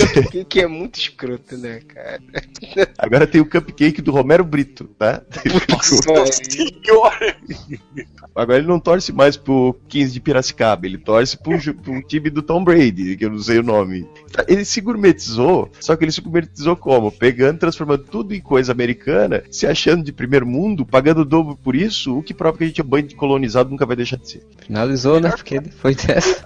[0.48, 2.20] que é muito escroto, né, cara?
[2.98, 5.22] Agora tem o cupcake do Romero Brito, tá?
[5.68, 7.36] Nossa senhora!
[8.34, 12.42] Agora ele não torce mais pro 15 de Piracicaba, ele torce pro, pro time do
[12.42, 14.08] Tom Brady, que eu não sei o nome.
[14.32, 17.10] Tá, Ele se gourmetizou, só que ele se gourmetizou como?
[17.10, 21.74] Pegando, transformando tudo em coisa americana, se achando de primeiro mundo, pagando o dobro por
[21.74, 24.30] isso, o que prova que a gente é banho de colonizado nunca vai deixar de
[24.30, 24.42] ser.
[24.64, 25.30] Finalizou, né?
[25.30, 26.42] Porque depois dessa.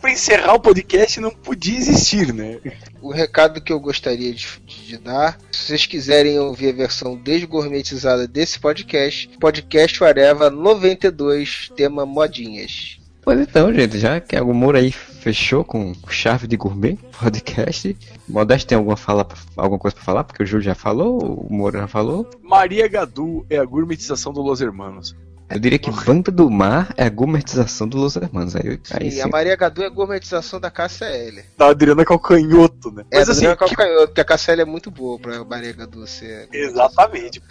[0.00, 2.58] Pra encerrar o podcast não podia existir, né?
[3.00, 8.26] O recado que eu gostaria de, de dar, se vocês quiserem ouvir a versão desgourmetizada
[8.26, 12.98] desse podcast, podcast Areva 92, tema modinhas.
[13.28, 17.94] Pois então, gente, já que o Moura aí fechou com chave de gourmet podcast.
[18.26, 20.24] Modesto tem alguma, fala, alguma coisa pra falar?
[20.24, 22.26] Porque o Júlio já falou, o Moura já falou.
[22.42, 25.14] Maria Gadu é a gourmetização do Los Hermanos.
[25.50, 28.54] Eu diria que Banda do Mar é a gourmetização do Los Hermanos.
[28.54, 29.30] Aí, aí Sim, a sim.
[29.30, 31.42] Maria Gadu é a gourmetização da Cássia L.
[31.56, 33.04] Da Adriana Calcanhoto, né?
[33.10, 36.06] É, Mas assim, que- Calcanhoto, porque a Cássia L é muito boa pra Maria Gadu
[36.06, 36.48] ser.
[36.52, 37.42] Exatamente.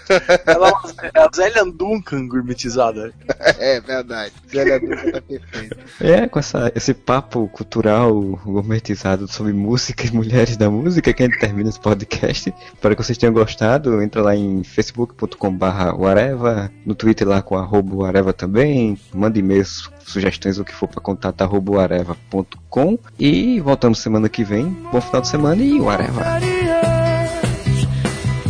[0.46, 0.70] Ela
[1.14, 3.14] é a Zélia Duncan gourmetizada.
[3.58, 4.34] é verdade.
[4.52, 5.78] Zélia Duncan tá perfeita.
[6.00, 8.14] É, com essa, esse papo cultural
[8.46, 12.54] gourmetizado sobre música e mulheres da música que a gente termina esse podcast.
[12.74, 14.02] Espero que vocês tenham gostado.
[14.02, 15.66] Entra lá em facebook.com.br
[16.08, 18.98] Areva, no Twitter lá com arroba Areva também.
[19.14, 22.98] Manda e-mails, sugestões, o que for para contato arroba areva.com.
[23.20, 24.66] E voltamos semana que vem.
[24.92, 26.24] Bom final de semana e o Areva.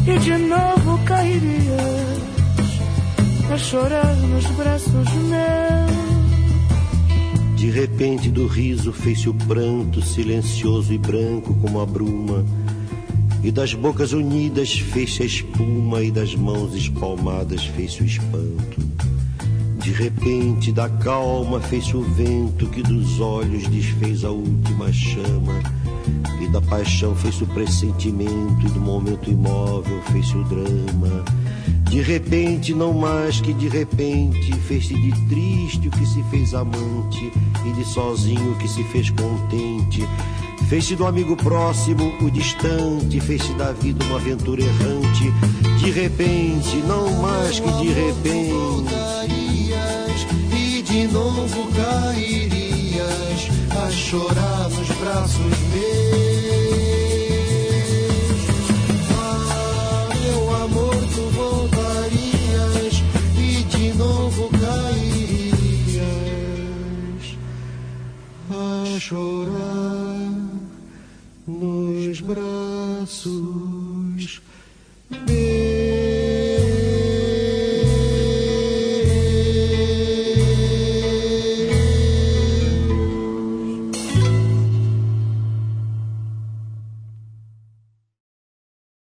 [0.06, 1.98] e de novo cairias
[3.52, 5.98] a chorar nos braços meus.
[7.56, 12.46] De repente do riso fez-se o pranto silencioso e branco como a bruma.
[13.44, 18.82] E das bocas unidas fez-se a espuma e das mãos espalmadas fez-se o espanto.
[19.88, 25.64] De repente da calma fez-se o vento que dos olhos desfez a última chama.
[26.42, 31.24] E da paixão fez-se o pressentimento e do momento imóvel fez-se o drama.
[31.90, 37.32] De repente, não mais que de repente, fez-se de triste o que se fez amante,
[37.66, 40.06] e de sozinho o que se fez contente.
[40.68, 45.32] Fez-se do amigo próximo o distante, fez-se da vida uma aventura errante.
[45.80, 48.97] De repente, não mais que de repente.
[51.48, 55.98] Novo cairias a chorar nos braços meus.
[59.18, 62.96] Ah, meu amor, tu voltarias
[63.40, 65.98] e de novo cairias
[68.52, 70.34] a chorar
[71.48, 73.77] nos braços